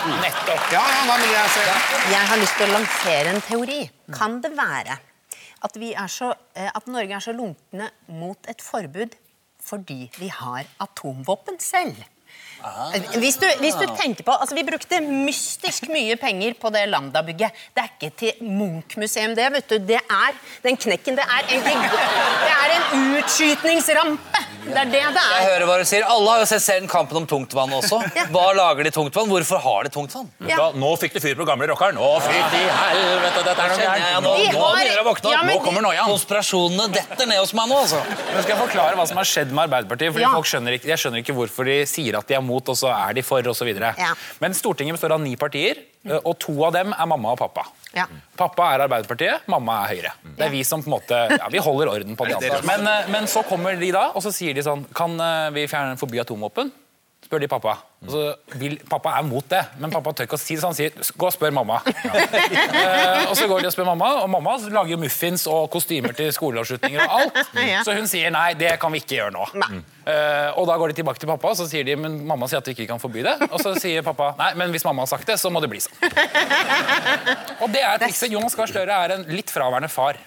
Nettopp. 0.07 0.71
Ja, 0.71 0.79
ja, 0.79 1.03
nei, 1.03 1.17
men 1.19 1.31
jeg 1.33 1.51
ser 1.51 1.67
det. 1.67 2.01
Jeg 2.13 2.27
har 2.29 2.39
lyst 2.39 2.55
til 2.55 2.69
å 2.69 2.75
lansere 2.77 3.31
en 3.33 3.41
teori. 3.43 3.79
Kan 4.15 4.37
det 4.43 4.53
være 4.55 4.95
at, 5.65 5.79
vi 5.79 5.91
er 5.97 6.11
så, 6.11 6.31
eh, 6.55 6.69
at 6.71 6.87
Norge 6.87 7.17
er 7.17 7.23
så 7.23 7.33
lunkne 7.35 7.89
mot 8.07 8.47
et 8.47 8.61
forbud 8.63 9.17
fordi 9.67 10.05
vi 10.15 10.29
har 10.31 10.69
atomvåpen 10.83 11.59
selv? 11.59 11.99
Hvis 13.21 13.37
du, 13.39 13.45
hvis 13.61 13.75
du 13.79 13.85
tenker 13.95 14.23
på, 14.27 14.33
altså 14.33 14.55
Vi 14.57 14.63
brukte 14.65 14.97
mystisk 14.99 15.87
mye 15.93 16.15
penger 16.19 16.55
på 16.59 16.71
det 16.73 16.87
Lambda-bygget. 16.89 17.51
Det 17.75 17.83
er 17.83 17.91
ikke 17.93 18.09
til 18.17 18.33
Munch-museum, 18.43 19.35
det. 19.37 19.45
vet 19.53 19.67
du. 19.69 19.77
Det 19.79 19.99
er 20.01 20.33
den 20.63 20.75
knekken. 20.75 21.15
Det 21.15 21.23
er 21.23 21.53
en, 21.53 21.63
Det 21.63 22.53
er 22.57 22.75
en 22.75 23.15
utskytningsrampe. 23.21 24.43
Det 24.67 24.75
er 24.75 24.89
det 24.91 24.91
det 24.91 25.21
Jeg 25.21 25.37
er. 25.37 25.45
hører 25.47 25.65
hva 25.69 25.75
du 25.79 25.85
sier. 25.87 26.03
Alle 26.03 26.27
har 26.33 26.39
jo 26.41 26.47
sett 26.49 26.61
serien 26.65 26.89
Kampen 26.91 27.21
om 27.21 27.27
tungtvann 27.29 27.71
også. 27.77 28.01
Hva 28.33 28.47
lager 28.57 28.83
de 28.83 28.91
tungtvann? 28.91 29.29
Hvorfor 29.31 29.61
har 29.63 29.87
de 29.87 29.91
tungtvann? 29.93 30.27
Ja. 30.49 30.71
Nå 30.75 30.89
fikk 30.99 31.13
du 31.15 31.21
fyr 31.23 31.37
på 31.39 31.45
gamle 31.47 31.69
rockeren. 31.71 31.95
Å, 32.01 32.09
fytti 32.25 32.63
helvete, 32.81 33.45
dette 33.47 33.63
er 33.63 33.71
noe 33.71 33.85
gærent. 33.85 34.25
nå, 34.25 34.33
Vi 34.41 34.49
nå 34.51 34.59
har- 34.65 34.75
begynner 34.81 35.03
å 35.03 35.07
våkne 35.07 35.31
Ja, 35.31 35.41
Nå 35.47 35.55
kommer 35.63 35.81
noiaen. 35.87 36.09
Konspirasjonene 36.11 36.89
detter 36.97 37.25
ned 37.31 37.39
hos 37.39 37.53
meg 37.53 37.69
nå, 37.71 37.79
altså. 37.85 38.01
Nå 38.03 38.41
skal 38.43 38.55
jeg 38.57 38.61
forklare 38.65 38.95
hva 38.99 39.07
som 39.07 39.17
har 39.21 39.29
skjedd 39.31 39.51
med 39.55 39.69
Arbeiderpartiet? 39.69 40.11
Fordi 40.17 40.25
Ja. 40.27 40.33
folk 40.35 40.45
skjønner 40.51 40.73
ikke, 40.75 40.87
Jeg 40.91 40.97
skjønner 40.99 41.23
ikke 41.23 41.35
hvorfor 41.37 41.63
de 41.65 41.77
sier 41.85 42.17
at 42.17 42.26
de 42.29 42.37
er 42.37 42.43
mot, 42.43 42.69
og 42.69 42.77
så 42.77 42.91
er 42.93 43.17
de 43.17 43.23
for, 43.25 43.45
osv. 43.51 43.69
Ja. 43.77 44.13
Men 44.43 44.55
Stortinget 44.57 44.97
består 44.97 45.15
av 45.15 45.21
ni 45.23 45.35
partier, 45.39 45.83
eh, 46.05 46.17
og 46.17 46.37
to 46.43 46.55
av 46.67 46.75
dem 46.75 46.93
er 46.95 47.09
mamma 47.09 47.35
og 47.35 47.41
pappa. 47.41 47.67
Ja. 47.95 48.07
Pappa 48.37 48.71
er 48.73 48.85
Arbeiderpartiet, 48.87 49.47
mamma 49.51 49.81
er 49.83 49.93
Høyre. 49.95 50.15
Det 50.37 50.47
er 50.47 50.53
vi 50.53 50.63
som 50.67 50.83
på 50.83 50.91
en 50.91 50.97
måte, 50.97 51.21
ja, 51.33 51.51
vi 51.53 51.63
holder 51.63 51.93
orden 51.93 52.17
på 52.19 52.27
de 52.27 52.37
andre. 52.37 52.61
Men, 52.67 52.87
eh, 52.87 53.11
men 53.13 53.29
så 53.31 53.45
kommer 53.47 53.79
de 53.79 53.91
da, 53.95 54.09
og 54.13 54.25
så 54.25 54.33
sier 54.35 54.57
de 54.57 54.65
sånn 54.65 54.85
Kan 54.97 55.19
eh, 55.19 55.49
vi 55.55 55.67
fjerne 55.69 55.97
forby 55.99 56.21
atomvåpen? 56.23 56.71
Spør 57.27 57.41
de 57.41 57.49
pappa. 57.51 57.73
Og 58.05 58.11
så 58.13 58.19
vil, 58.61 58.75
pappa 58.85 59.15
er 59.17 59.25
mot 59.25 59.45
det, 59.49 59.63
men 59.81 59.89
pappa 59.89 60.11
tør 60.13 60.27
ikke 60.27 60.37
å 60.37 60.39
si 60.39 60.53
det, 60.53 60.61
så 60.61 60.69
han 60.69 60.77
sier 60.77 60.93
gå 60.93 61.27
og 61.27 61.33
spør 61.33 61.53
mamma. 61.57 61.79
Eh, 61.81 63.23
og 63.25 63.33
så 63.35 63.47
går 63.49 63.63
de 63.63 63.69
og 63.71 63.73
spør 63.73 63.87
mamma, 63.89 64.11
og 64.21 64.29
mamma 64.29 64.53
lager 64.69 64.93
jo 64.93 64.99
muffins 65.01 65.47
og 65.49 65.65
kostymer 65.73 66.13
til 66.17 66.29
skoleavslutninger 66.35 67.03
og 67.03 67.19
alt. 67.21 67.43
Ja. 67.67 67.81
Så 67.83 67.91
hun 67.97 68.05
sier 68.07 68.29
nei, 68.31 68.51
det 68.55 68.69
kan 68.79 68.93
vi 68.93 69.01
ikke 69.01 69.17
gjøre 69.17 69.33
nå. 69.33 69.43
Eh, 70.07 70.59
og 70.59 70.67
da 70.69 70.75
går 70.79 70.93
de 70.93 70.99
tilbake 71.01 71.19
til 71.19 71.27
pappa, 71.27 71.49
og 71.51 71.57
så 71.59 71.65
sier 71.67 71.83
de 71.87 71.97
men 71.99 72.13
mamma 72.29 72.47
sier 72.47 72.61
at 72.61 72.69
vi 72.69 72.75
ikke 72.77 72.85
kan 72.93 73.01
forby 73.01 73.25
det. 73.25 73.33
Og 73.49 73.59
så 73.59 73.73
sier 73.81 74.05
pappa 74.05 74.29
nei, 74.39 74.51
men 74.61 74.71
hvis 74.71 74.85
mamma 74.87 75.03
har 75.03 75.09
sagt 75.11 75.27
det, 75.27 75.35
så 75.41 75.51
må 75.51 75.59
det 75.63 75.71
bli 75.71 75.81
sånn. 75.83 75.97
Og 77.65 77.71
det 77.73 77.81
er 77.81 77.97
trikset. 77.99 78.31
Jonas 78.31 78.55
Gahr 78.55 78.69
Støre 78.69 78.95
er 79.03 79.15
en 79.15 79.25
litt 79.33 79.49
fraværende 79.51 79.89
far. 79.91 80.19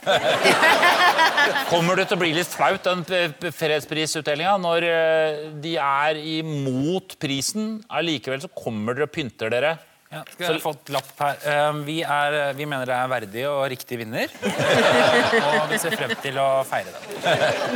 Kommer 1.70 2.00
det 2.00 2.08
til 2.10 2.18
å 2.18 2.20
bli 2.20 2.32
litt 2.34 2.50
flaut, 2.50 2.84
den 2.84 3.52
fredsprisutdelinga, 3.54 4.56
når 4.60 4.86
eh, 4.90 5.42
de 5.62 5.76
er 5.80 6.20
imot 6.40 7.16
prisen? 7.22 7.59
Allikevel 8.00 8.42
så 8.42 8.50
kommer 8.54 8.96
dere 8.96 9.08
og 9.08 9.14
pynter 9.14 9.52
dere. 9.52 9.76
Ja, 10.10 10.24
skal 10.26 10.56
jeg 10.56 10.62
få 10.64 10.72
et 10.74 10.88
lapp 10.90 11.10
her. 11.22 11.36
Uh, 11.44 11.76
Vi, 11.86 12.00
er, 12.02 12.34
vi 12.58 12.64
mener 12.66 12.88
det 12.88 12.96
er 12.96 13.10
verdig 13.12 13.44
og 13.46 13.60
riktig 13.70 14.00
vinner. 14.00 14.32
og 15.60 15.68
vi 15.70 15.78
ser 15.78 15.94
frem 15.94 16.16
til 16.18 16.40
å 16.42 16.46
feire 16.66 16.90
det. 16.90 17.20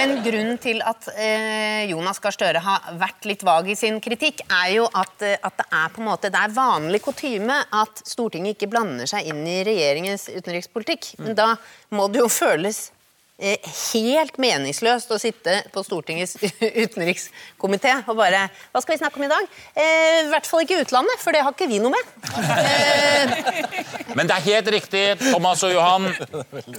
Men 0.00 0.16
grunnen 0.24 0.58
til 0.58 0.82
at 0.82 1.06
uh, 1.14 1.84
Jonas 1.92 2.18
Gahr 2.24 2.34
Støre 2.34 2.62
har 2.64 2.88
vært 2.98 3.28
litt 3.30 3.44
vag 3.46 3.70
i 3.70 3.76
sin 3.78 4.00
kritikk, 4.02 4.42
er 4.48 4.72
jo 4.80 4.88
at, 4.90 5.14
eh, 5.22 5.38
at 5.46 5.62
det 5.62 5.68
er 5.78 5.94
på 5.94 6.02
en 6.02 6.08
måte, 6.08 6.32
det 6.34 6.42
er 6.42 6.56
vanlig 6.58 7.04
kutyme 7.04 7.60
at 7.70 8.02
Stortinget 8.02 8.58
ikke 8.58 8.72
blander 8.74 9.06
seg 9.06 9.30
inn 9.30 9.46
i 9.46 9.60
regjeringens 9.70 10.26
utenrikspolitikk. 10.34 11.12
Men 11.22 11.38
da 11.38 11.52
må 11.94 12.08
det 12.10 12.18
jo 12.24 12.26
føles 12.34 12.88
eh, 12.90 13.03
helt 13.38 14.36
meningsløst 14.38 15.10
å 15.10 15.18
sitte 15.18 15.56
på 15.74 15.82
Stortingets 15.82 16.36
utenrikskomité 16.84 17.96
og 18.06 18.16
bare 18.20 18.44
Hva 18.70 18.82
skal 18.82 18.94
vi 18.94 19.00
snakke 19.00 19.18
om 19.18 19.26
i 19.26 19.32
dag? 19.32 19.48
Eh, 19.74 20.20
I 20.22 20.28
hvert 20.30 20.46
fall 20.46 20.62
ikke 20.62 20.78
utlandet, 20.84 21.18
for 21.18 21.34
det 21.34 21.42
har 21.42 21.50
ikke 21.50 21.66
vi 21.70 21.80
noe 21.82 21.90
med. 21.90 22.04
Men 24.14 24.30
det 24.30 24.36
er 24.36 24.46
helt 24.52 24.70
riktig, 24.76 25.04
Thomas 25.24 25.64
og 25.66 25.74
Johan. 25.74 26.06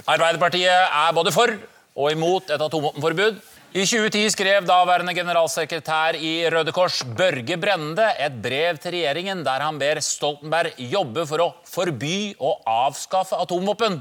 Arbeiderpartiet 0.06 0.72
er 0.72 1.12
både 1.16 1.34
for 1.34 1.52
og 1.96 2.10
imot 2.12 2.50
et 2.52 2.60
atomvåpenforbud. 2.60 3.38
I 3.76 3.84
2010 3.84 4.30
skrev 4.32 4.64
daværende 4.64 5.12
generalsekretær 5.16 6.16
i 6.16 6.46
Røde 6.52 6.72
Kors, 6.72 7.02
Børge 7.04 7.58
Brende, 7.60 8.06
et 8.16 8.36
brev 8.40 8.78
til 8.80 8.94
regjeringen 8.96 9.42
der 9.44 9.64
han 9.64 9.76
ber 9.80 10.00
Stoltenberg 10.04 10.76
jobbe 10.80 11.26
for 11.28 11.44
å 11.44 11.48
forby 11.68 12.32
og 12.40 12.64
avskaffe 12.64 13.36
atomvåpen. 13.44 14.00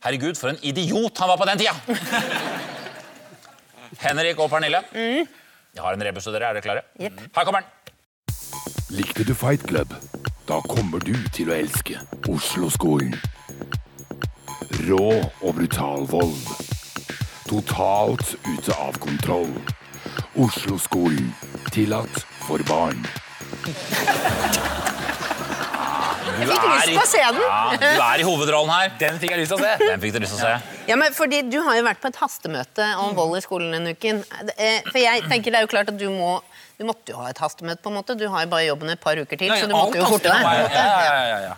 Herregud, 0.00 0.38
for 0.40 0.48
en 0.48 0.58
idiot 0.64 1.18
han 1.20 1.28
var 1.28 1.36
på 1.36 1.46
den 1.48 1.60
tida! 1.60 1.74
Henrik 4.00 4.38
og 4.40 4.48
Pernille, 4.48 4.80
jeg 4.94 5.82
har 5.82 5.94
en 5.94 6.02
rebus 6.02 6.24
til 6.24 6.32
dere. 6.34 6.48
Er 6.48 6.56
dere 6.56 6.64
klare? 6.64 6.82
Her 7.36 7.44
kommer 7.44 7.60
den. 7.60 7.68
Likte 8.96 9.24
du 9.24 9.34
Fight 9.34 9.66
Club? 9.68 9.92
Da 10.48 10.60
kommer 10.66 10.98
du 11.04 11.12
til 11.34 11.50
å 11.52 11.54
elske 11.54 12.00
Oslo-skolen. 12.30 13.14
Rå 14.88 15.10
og 15.20 15.54
brutal 15.58 16.08
vold. 16.10 16.48
Totalt 17.50 18.34
ute 18.48 18.74
av 18.80 18.98
kontroll. 19.04 19.52
Oslo-skolen. 20.34 21.30
Tillatt 21.70 22.24
for 22.48 22.64
barn. 22.66 23.04
Du 26.40 26.46
Jeg 26.46 26.50
fikk 26.50 26.66
lyst 26.70 26.88
til 26.88 26.98
å 27.00 27.06
se 27.10 27.22
den. 27.26 27.40
Ja, 27.44 27.76
du 27.80 28.02
er 28.06 28.22
i 28.22 28.26
hovedrollen 28.26 28.72
her. 28.72 28.92
Den 29.00 29.18
fikk 29.22 29.34
jeg 29.34 29.42
lyst 29.42 29.52
til 29.54 29.60
å 29.60 29.64
se. 29.64 29.72
Den 29.86 30.00
fikk 30.02 30.14
du 30.16 30.20
lyst 30.24 30.34
til 30.36 30.40
å 30.40 30.48
se. 30.48 30.80
Ja, 30.90 30.96
men 30.96 31.12
fordi 31.16 31.42
Du 31.50 31.58
har 31.66 31.76
jo 31.76 31.84
vært 31.86 32.00
på 32.02 32.08
et 32.10 32.16
hastemøte 32.22 32.86
om 33.04 33.14
vold 33.18 33.36
i 33.38 33.42
skolen 33.44 33.72
denne 33.76 33.92
uken. 33.96 34.22
Eh, 34.56 34.80
For 34.90 34.98
jeg 35.02 35.24
tenker 35.28 35.50
Det 35.52 35.60
er 35.60 35.66
jo 35.68 35.72
klart 35.76 35.88
at 35.92 35.98
du 36.00 36.08
må 36.10 36.40
du 36.80 36.86
måtte 36.88 37.12
jo 37.12 37.18
ha 37.20 37.26
et 37.28 37.36
hastemøte. 37.36 37.82
på 37.84 37.90
en 37.92 37.98
måte. 37.98 38.14
Du 38.16 38.24
har 38.32 38.46
jo 38.46 38.48
bare 38.48 38.64
jobben 38.64 38.88
et 38.88 39.00
par 39.00 39.12
uker 39.20 39.36
til, 39.36 39.50
Nei, 39.52 39.58
så 39.60 39.66
du 39.68 39.74
måtte 39.76 39.98
jo 40.00 40.06
forte 40.08 40.30
deg. 40.32 40.40
på 40.40 40.48
en 40.48 40.62
måte. 40.64 40.78
Ja, 40.80 41.02
ja, 41.04 41.26
ja, 41.28 41.40
ja. 41.50 41.56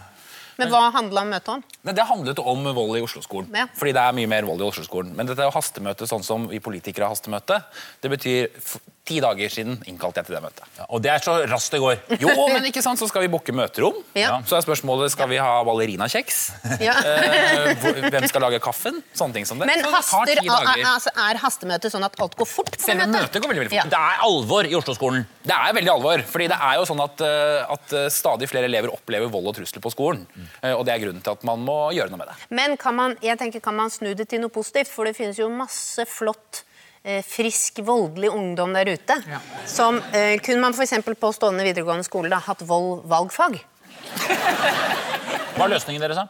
Men 0.58 0.68
hva 0.68 0.80
handla 0.92 1.22
møtet 1.24 1.48
om? 1.48 1.62
Nei, 1.86 1.92
Det 1.94 2.04
handlet 2.08 2.38
om 2.42 2.64
vold 2.74 2.96
i 2.98 3.02
Oslo-skolen. 3.06 3.48
Ja. 3.54 3.66
Fordi 3.78 3.92
det 3.94 4.02
er 4.02 4.12
mye 4.18 4.28
mer 4.28 4.42
vold 4.42 4.60
i 4.60 4.66
Oslo-skolen. 4.66 5.14
Men 5.16 5.26
dette 5.30 5.38
er 5.40 5.48
jo 5.48 5.54
hastemøte 5.54 6.08
sånn 6.10 6.24
som 6.26 6.48
vi 6.50 6.58
politikere 6.58 7.06
har 7.06 7.14
hastemøte. 7.14 7.62
Det 8.02 8.10
betyr 8.10 8.50
ti 9.02 9.16
dager 9.22 9.50
siden 9.50 9.80
innkalte 9.90 10.20
jeg 10.22 10.28
til 10.28 10.36
det 10.36 10.42
møtet. 10.44 10.66
Og 10.94 11.00
det 11.02 11.10
er 11.10 11.22
så 11.24 11.32
raskt 11.50 11.74
det 11.74 11.80
går. 11.82 11.96
Jo, 12.22 12.30
men 12.52 12.62
ikke 12.68 12.82
sant, 12.84 13.00
så 13.00 13.08
skal 13.10 13.24
vi 13.24 13.30
booke 13.32 13.50
møterom. 13.56 13.96
Ja. 14.14 14.36
Så 14.46 14.54
er 14.58 14.62
spørsmålet 14.62 15.10
skal 15.10 15.26
vi 15.32 15.40
ha 15.42 15.56
ballerinakjeks. 15.66 16.42
Ja. 16.82 16.94
Eh, 17.12 18.08
hvem 18.12 18.24
skal 18.30 18.42
lage 18.44 18.58
kaffen? 18.62 19.00
Sånne 19.16 19.34
ting 19.36 19.46
som 19.48 19.58
det. 19.60 19.66
Men 19.68 19.80
Så 19.82 19.90
det 19.90 20.02
tar 20.06 20.28
ti 20.30 20.46
dager. 20.46 20.82
altså, 20.86 21.10
er 21.18 21.38
hastemøtet 21.42 21.92
sånn 21.92 22.04
at 22.06 22.14
alt 22.22 22.36
går 22.38 22.48
fort? 22.48 22.70
på 22.76 22.82
Selve 22.84 23.06
møtet 23.10 23.42
går 23.42 23.50
veldig, 23.50 23.62
veldig 23.64 23.72
fort. 23.72 23.78
Ja. 23.80 23.84
Det 23.92 23.98
er 23.98 24.22
alvor 24.26 24.68
i 24.68 24.74
Oslo-skolen. 24.78 25.26
Det 25.42 25.56
er 25.56 25.74
veldig 25.76 25.92
alvor. 25.92 26.22
fordi 26.32 26.46
det 26.52 26.58
er 26.68 26.78
jo 26.78 26.86
sånn 26.88 27.02
at, 27.04 27.24
eh, 27.26 27.74
at 27.74 27.94
eh, 27.98 28.08
stadig 28.14 28.48
flere 28.50 28.70
elever 28.70 28.92
opplever 28.94 29.30
vold 29.32 29.50
og 29.52 29.56
trusler 29.58 29.82
på 29.84 29.92
skolen. 29.94 30.24
Mm. 30.36 30.48
Og 30.78 30.84
det 30.86 30.94
er 30.94 31.02
grunnen 31.04 31.22
til 31.26 31.34
at 31.34 31.44
man 31.48 31.62
må 31.66 31.78
gjøre 31.96 32.12
noe 32.14 32.22
med 32.22 32.30
det. 32.32 32.36
Men 32.54 32.76
kan 32.80 32.96
man, 32.98 33.16
jeg 33.24 33.38
tenker, 33.40 33.62
kan 33.64 33.76
man 33.76 33.90
snu 33.92 34.12
det 34.18 34.28
til 34.30 34.42
noe 34.44 34.52
positivt? 34.54 34.90
For 34.92 35.08
det 35.08 35.16
finnes 35.18 35.38
jo 35.42 35.50
masse 35.52 36.06
flott, 36.10 36.62
frisk, 37.26 37.80
voldelig 37.86 38.30
ungdom 38.30 38.70
der 38.76 38.92
ute. 38.94 39.16
Som 39.66 39.98
eh, 40.14 40.36
Kunne 40.44 40.60
man 40.62 40.72
f.eks. 40.76 40.94
på 41.18 41.32
Stående 41.34 41.64
videregående 41.66 42.06
skole 42.06 42.30
da, 42.30 42.38
hatt 42.46 42.62
vold 42.68 43.02
valgfag? 43.10 43.58
Hva 45.56 45.64
er 45.66 45.70
løsningen 45.74 46.02
deres, 46.02 46.16
da? 46.22 46.26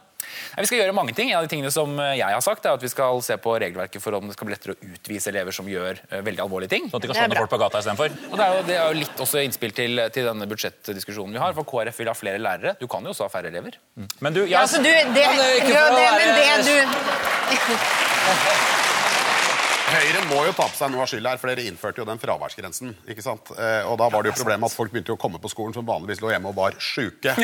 Vi 0.53 0.67
skal 0.69 0.77
gjøre 0.83 0.93
mange 0.93 1.13
ting. 1.17 1.31
En 1.31 1.37
av 1.39 1.43
de 1.45 1.49
tingene 1.49 1.71
som 1.73 1.89
eh, 2.01 2.11
jeg 2.19 2.29
har 2.29 2.41
sagt, 2.45 2.65
er 2.65 2.71
at 2.77 2.83
vi 2.83 2.89
skal 2.91 3.21
se 3.25 3.35
på 3.41 3.53
regelverket 3.61 4.01
for 4.03 4.11
om 4.17 4.27
det 4.29 4.35
skal 4.35 4.47
bli 4.49 4.53
lettere 4.55 4.73
å 4.75 4.77
utvise 4.95 5.27
elever 5.31 5.51
som 5.55 5.65
gjør 5.69 5.93
eh, 6.09 6.21
veldig 6.25 6.41
alvorlige 6.45 6.71
ting. 6.75 6.83
Sånn 6.91 6.99
at 7.01 7.05
de 7.05 7.09
kan 7.11 7.17
slå 7.21 7.27
ned 7.31 7.39
folk 7.41 7.53
på 7.53 7.61
gata 7.63 7.77
istedenfor. 7.81 8.09
Og 8.31 8.35
det 8.37 8.43
er, 8.45 8.49
jo, 8.57 8.61
det 8.69 8.75
er 8.77 8.83
jo 8.91 8.95
litt 9.01 9.17
også 9.25 9.37
innspill 9.45 9.73
til, 9.77 9.91
til 10.13 10.23
denne 10.29 10.45
budsjettdiskusjonen 10.51 11.33
vi 11.37 11.41
har. 11.41 11.51
For 11.57 11.63
KrF 11.69 11.97
vil 12.03 12.11
ha 12.11 12.15
flere 12.17 12.39
lærere. 12.41 12.71
Du 12.81 12.85
kan 12.91 13.01
jo 13.05 13.09
også 13.15 13.23
ha 13.27 13.31
færre 13.33 13.49
elever. 13.53 13.73
Men 14.21 14.31
du, 14.37 14.41
Ja, 14.49 14.57
altså, 14.65 14.77
du, 14.83 14.89
det, 14.89 15.25
eh, 15.25 15.29
ja, 15.29 15.29
for 15.69 15.81
å 15.81 15.83
det, 15.97 16.07
men 16.19 16.29
det 16.37 16.45
være- 16.51 16.67
du 16.69 16.73
Høyre 20.03 20.21
må 20.27 20.41
jo 20.43 20.51
ta 20.51 20.65
på 20.67 20.75
seg 20.75 20.89
noe 20.91 21.05
av 21.05 21.07
skylda 21.07 21.31
her, 21.31 21.39
for 21.39 21.47
dere 21.47 21.63
innførte 21.63 22.01
jo 22.01 22.05
den 22.07 22.19
fraværsgrensen. 22.19 22.89
ikke 23.07 23.23
sant? 23.23 23.53
Eh, 23.55 23.87
og 23.87 23.95
da 24.01 24.09
var 24.11 24.25
det 24.25 24.33
jo 24.33 24.39
problemet 24.41 24.67
at 24.67 24.75
folk 24.75 24.91
begynte 24.91 25.13
jo 25.13 25.15
å 25.15 25.21
komme 25.21 25.39
på 25.39 25.51
skolen 25.51 25.71
som 25.75 25.85
vanligvis 25.87 26.19
lå 26.19 26.33
hjemme 26.33 26.51
og 26.51 26.57
var 26.59 26.75
sjuke. 26.79 27.35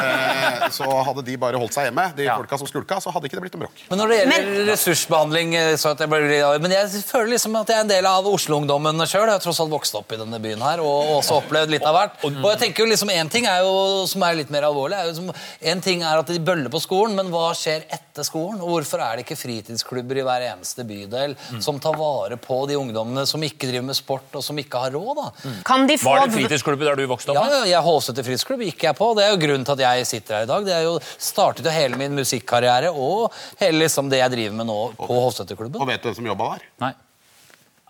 Eh, 0.00 0.64
så 0.72 0.86
hadde 1.04 1.22
de 1.26 1.34
bare 1.40 1.58
holdt 1.60 1.74
seg 1.74 1.86
hjemme, 1.86 2.02
de 2.16 2.24
folka 2.30 2.56
som 2.58 2.68
skulka, 2.68 2.96
så 3.02 3.12
hadde 3.12 3.28
ikke 3.28 3.36
det 3.36 3.42
blitt 3.44 3.54
noe 3.56 3.66
bråk. 3.66 3.82
Men 3.90 4.00
når 4.00 4.10
det 4.10 4.16
gjelder 4.18 4.68
ressursbehandling 4.70 5.52
eh, 5.58 5.72
så 5.80 5.92
at 5.92 6.02
jeg 6.02 6.10
ble, 6.10 6.38
Men 6.62 6.74
jeg 6.74 7.02
føler 7.06 7.32
liksom 7.34 7.58
at 7.60 7.70
jeg 7.70 7.76
er 7.76 7.84
en 7.84 7.90
del 7.90 8.08
av 8.08 8.28
Oslo-ungdommen 8.30 9.04
sjøl. 9.04 9.26
Jeg 9.28 9.34
har 9.36 9.42
tross 9.44 9.60
alt 9.62 9.72
vokst 9.72 9.98
opp 9.98 10.14
i 10.14 10.18
denne 10.20 10.40
byen 10.42 10.62
her 10.64 10.82
og 10.84 11.12
også 11.18 11.40
opplevd 11.42 11.74
litt 11.74 11.86
av 11.86 11.96
hvert. 11.96 12.16
Og 12.30 12.48
jeg 12.52 12.60
tenker 12.64 12.84
jo 12.84 12.88
liksom 12.90 13.12
En 13.12 13.32
ting 13.32 13.46
er 13.50 13.64
jo, 13.66 13.74
som 14.10 14.24
er 14.26 14.38
litt 14.40 14.52
mer 14.54 14.68
alvorlig, 14.70 14.96
er 14.96 15.10
jo 15.10 15.16
som, 15.18 15.30
en 15.74 15.84
ting 15.84 16.04
er 16.06 16.22
at 16.22 16.30
de 16.32 16.40
bøller 16.42 16.72
på 16.72 16.80
skolen, 16.82 17.18
men 17.18 17.30
hva 17.34 17.50
skjer 17.58 17.84
etter 17.92 18.26
skolen? 18.26 18.62
Og 18.62 18.76
hvorfor 18.76 19.02
er 19.04 19.18
det 19.18 19.26
ikke 19.26 19.38
fritidsklubber 19.42 20.22
i 20.22 20.26
hver 20.26 20.46
eneste 20.52 20.86
bydel 20.88 21.36
som 21.60 21.82
tar 21.82 21.98
vare 22.00 22.38
på 22.40 22.56
de 22.70 22.78
ungdommene 22.80 23.22
som 23.28 23.42
ikke 23.46 23.68
driver 23.68 23.86
med 23.90 23.98
sport, 23.98 24.26
og 24.40 24.42
som 24.46 24.58
ikke 24.62 24.80
har 24.86 24.94
råd? 24.96 25.20
da? 25.20 25.52
Kan 25.68 25.86
de 25.90 25.98
få 26.00 26.10
var 26.14 26.24
det 26.26 26.34
fritidsklubber 26.38 26.90
der 26.90 27.02
du 27.02 27.06
vokste 27.10 27.34
opp? 27.34 27.38
Ja, 27.44 27.60
jeg 27.70 27.84
Hovseter 27.86 28.26
fritidsklubb 28.26 28.64
gikk 28.66 28.86
jeg 28.88 28.96
på. 28.98 29.12
Det 29.18 29.26
er 29.28 29.34
jo 29.36 29.42
grunnen 29.44 29.68
til 29.68 29.76
at 29.78 29.84
jeg 29.86 30.08
sitter 30.14 30.40
her 30.40 30.48
i 30.48 30.50
dag. 30.50 30.64
Det 30.66 30.74
er 30.80 30.88
jo 30.88 30.96
startet 31.20 31.68
jo 31.68 31.76
hele 31.76 32.00
min 32.00 32.16
musikkarriere 32.18 32.90
og 32.90 33.30
hele 33.60 33.84
liksom 33.84 34.10
det 34.12 34.18
jeg 34.24 34.34
driver 34.34 34.58
med 34.62 34.68
nå 34.72 34.80
på 34.98 35.12
Hovseterklubben. 35.28 35.78
Og 35.84 35.88
vet 35.92 36.02
du 36.02 36.10
hvem 36.10 36.18
som 36.22 36.28
jobba 36.32 36.50
der? 36.56 36.66
Nei. 36.88 36.92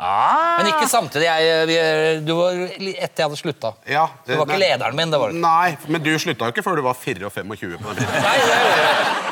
Ah, 0.00 0.56
Men 0.62 0.70
ikke 0.70 0.86
samtidig. 0.88 1.26
Jeg, 1.28 1.64
vi, 1.68 1.74
du 2.24 2.30
var 2.38 2.56
etter 2.56 3.20
jeg 3.20 3.26
hadde 3.26 3.36
slutta. 3.36 3.74
Ja, 3.84 4.06
Du 4.24 4.32
var 4.32 4.46
ikke 4.46 4.54
nei- 4.56 4.62
lederen 4.70 4.96
min. 4.96 5.10
det 5.12 5.18
var 5.20 5.28
det. 5.34 5.42
Nei, 5.42 5.74
men 5.92 6.00
du 6.06 6.08
slutta 6.16 6.48
jo 6.48 6.54
ikke 6.54 6.64
før 6.64 6.80
du 6.80 6.86
var 6.86 6.96
24 6.96 7.26
og 7.28 7.34
25 7.34 7.76
på 7.82 7.92
den 7.92 8.00
tiden. 8.00 8.24
Nei, 8.24 8.38
det, 8.48 9.29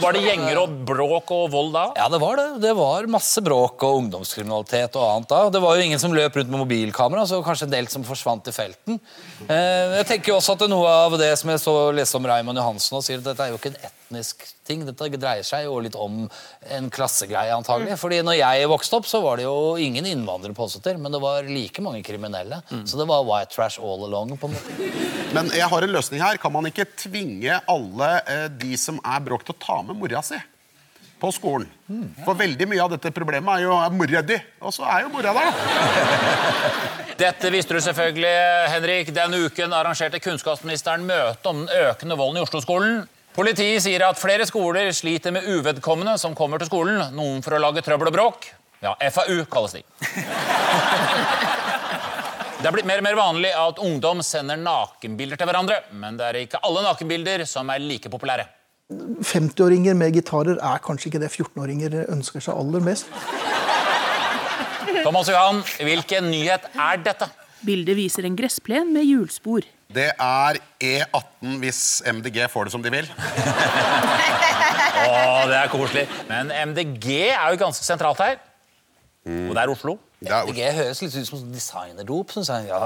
Var 0.00 0.16
det 0.16 0.22
gjenger 0.24 0.58
og 0.62 0.76
bråk 0.88 1.30
og 1.36 1.50
vold 1.52 1.74
da? 1.74 1.84
ja, 1.98 2.06
det 2.12 2.20
var 2.22 2.40
det. 2.40 2.46
Det 2.62 2.72
var 2.78 3.08
masse 3.12 3.42
bråk 3.44 3.84
og 3.84 3.98
ungdomskriminalitet 4.04 4.96
og 4.96 5.04
annet 5.06 5.30
da. 5.32 5.40
Det 5.52 5.60
var 5.62 5.76
jo 5.76 5.86
ingen 5.88 6.00
som 6.02 6.14
løp 6.16 6.38
rundt 6.40 6.52
med 6.52 6.62
mobilkamera, 6.62 7.26
så 7.28 7.42
kanskje 7.44 7.68
en 7.68 7.74
del 7.74 7.90
som 7.92 8.06
forsvant 8.06 8.48
i 8.48 8.54
felten. 8.56 9.00
Eh, 9.46 9.96
jeg 10.00 10.08
tenker 10.08 10.32
jo 10.32 10.38
også 10.40 10.56
at 10.56 10.62
det 10.64 10.70
er 10.70 10.74
noe 10.74 10.92
av 11.06 11.16
det 11.20 11.32
som 11.40 11.52
jeg 11.52 11.62
så 11.62 11.76
leste 11.96 12.16
om 12.16 12.28
Raymond 12.30 12.62
Johansen 12.62 13.00
og 13.00 13.04
sier 13.06 13.20
at 13.20 13.28
dette 13.28 13.44
er 13.44 13.52
jo 13.52 13.60
ikke 13.60 13.74
en 13.74 13.99
etnisk 14.10 14.42
ting. 14.66 14.82
Dette 14.86 15.08
dreier 15.14 15.46
seg 15.46 15.64
jo 15.66 15.78
litt 15.82 15.96
om 15.98 16.24
en 16.74 16.90
klassegreie, 16.92 17.54
antagelig. 17.54 17.96
Fordi 18.00 18.20
når 18.26 18.38
jeg 18.40 18.68
vokste 18.70 18.98
opp, 18.98 19.06
så 19.06 19.20
var 19.22 19.38
det 19.38 19.46
jo 19.46 19.76
ingen 19.78 20.06
innvandrere 20.06 20.54
på 20.56 20.66
Åseter, 20.66 20.98
men 20.98 21.12
det 21.14 21.20
var 21.22 21.46
like 21.46 21.82
mange 21.82 22.02
kriminelle. 22.06 22.60
Så 22.84 22.98
det 22.98 23.06
var 23.10 23.24
white 23.28 23.54
trash 23.54 23.78
all 23.80 24.04
along. 24.08 24.36
på 24.38 24.50
en 24.50 24.54
måte. 24.54 24.92
Men 25.34 25.50
jeg 25.54 25.68
har 25.70 25.82
en 25.86 25.94
løsning 25.94 26.22
her. 26.22 26.38
Kan 26.42 26.52
man 26.52 26.66
ikke 26.66 26.88
tvinge 26.98 27.60
alle 27.70 28.14
eh, 28.26 28.48
de 28.50 28.76
som 28.76 28.98
er 29.04 29.20
bråk, 29.22 29.46
til 29.46 29.54
å 29.54 29.62
ta 29.62 29.82
med 29.86 29.98
mora 30.00 30.22
si? 30.26 30.38
På 31.20 31.28
skolen. 31.36 31.68
For 32.24 32.32
veldig 32.38 32.64
mye 32.70 32.80
av 32.80 32.94
dette 32.94 33.10
problemet 33.12 33.60
er 33.60 33.66
jo 33.66 33.76
mora 33.92 34.22
di, 34.24 34.38
og 34.64 34.72
så 34.72 34.86
er 34.88 35.04
jo 35.04 35.10
mora 35.12 35.34
der. 35.36 35.58
Dette 37.20 37.50
visste 37.52 37.76
du 37.76 37.82
selvfølgelig, 37.84 38.30
Henrik. 38.72 39.10
Denne 39.12 39.42
uken 39.44 39.74
arrangerte 39.76 40.22
kunnskapsministeren 40.24 41.04
møte 41.04 41.50
om 41.52 41.66
den 41.66 41.90
økende 41.90 42.16
volden 42.16 42.40
i 42.40 42.44
Oslo-skolen. 42.46 43.02
Politiet 43.30 43.84
sier 43.84 44.02
at 44.02 44.18
flere 44.18 44.46
skoler 44.48 44.90
sliter 44.96 45.30
med 45.34 45.46
uvedkommende 45.46 46.16
som 46.18 46.34
kommer 46.34 46.58
til 46.58 46.66
skolen. 46.70 46.98
Noen 47.14 47.44
for 47.44 47.54
å 47.54 47.60
lage 47.62 47.84
trøbbel 47.86 48.10
og 48.10 48.16
bråk. 48.16 48.48
Ja, 48.82 48.96
FAU 49.12 49.44
kalles 49.50 49.76
de. 49.76 49.84
Det 52.60 52.68
er 52.68 52.74
blitt 52.74 52.88
mer 52.88 53.00
og 53.00 53.06
mer 53.06 53.16
vanlig 53.16 53.50
at 53.56 53.78
ungdom 53.80 54.18
sender 54.26 54.58
nakenbilder 54.60 55.38
til 55.40 55.48
hverandre. 55.48 55.78
Men 55.96 56.18
det 56.18 56.26
er 56.26 56.40
ikke 56.42 56.60
alle 56.66 56.82
nakenbilder 56.84 57.46
som 57.48 57.70
er 57.72 57.80
like 57.80 58.10
populære. 58.12 58.44
50-åringer 58.90 59.94
med 59.94 60.16
gitarer 60.18 60.58
er 60.58 60.82
kanskje 60.82 61.12
ikke 61.12 61.22
det 61.22 61.30
14-åringer 61.30 62.00
ønsker 62.10 62.42
seg 62.42 62.58
aller 62.58 62.82
mest. 62.84 63.06
Thomas 65.04 65.30
Johan, 65.30 65.62
hvilken 65.78 66.26
nyhet 66.32 66.66
er 66.74 66.98
dette? 67.04 67.30
Bildet 67.64 67.96
viser 67.96 68.26
en 68.26 68.36
gressplen 68.36 68.90
med 68.92 69.06
hjulspor. 69.06 69.64
Det 69.90 70.06
er 70.14 70.58
E18 70.78 71.56
hvis 71.58 71.80
MDG 72.06 72.44
får 72.52 72.68
det 72.68 72.72
som 72.74 72.82
de 72.84 72.92
vil. 72.94 73.08
Å, 75.00 75.16
det 75.50 75.56
er 75.56 75.72
koselig. 75.72 76.04
Men 76.28 76.52
MDG 76.70 77.08
er 77.32 77.48
jo 77.50 77.58
ganske 77.64 77.82
sentralt 77.84 78.22
her. 78.22 78.38
Og 79.26 79.50
det 79.56 79.64
er 79.64 79.72
Oslo. 79.72 79.96
MDG 80.20 80.60
høres 80.76 81.00
litt 81.02 81.16
ut 81.16 81.28
som 81.28 81.42
designerdop. 81.52 82.30
Synes 82.36 82.52
jeg. 82.52 82.68
Ja, 82.70 82.78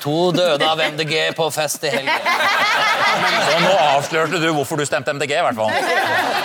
to 0.00 0.16
døde 0.34 0.66
av 0.66 0.80
MDG 0.94 1.34
på 1.36 1.50
fest 1.54 1.84
i 1.84 1.92
helgen. 1.92 2.30
Så 3.44 3.58
nå 3.66 3.74
avslørte 3.90 4.40
du 4.40 4.48
hvorfor 4.54 4.80
du 4.80 4.86
stemte 4.88 5.12
MDG, 5.12 5.36
i 5.36 5.44
hvert 5.44 5.58
fall. 5.60 5.70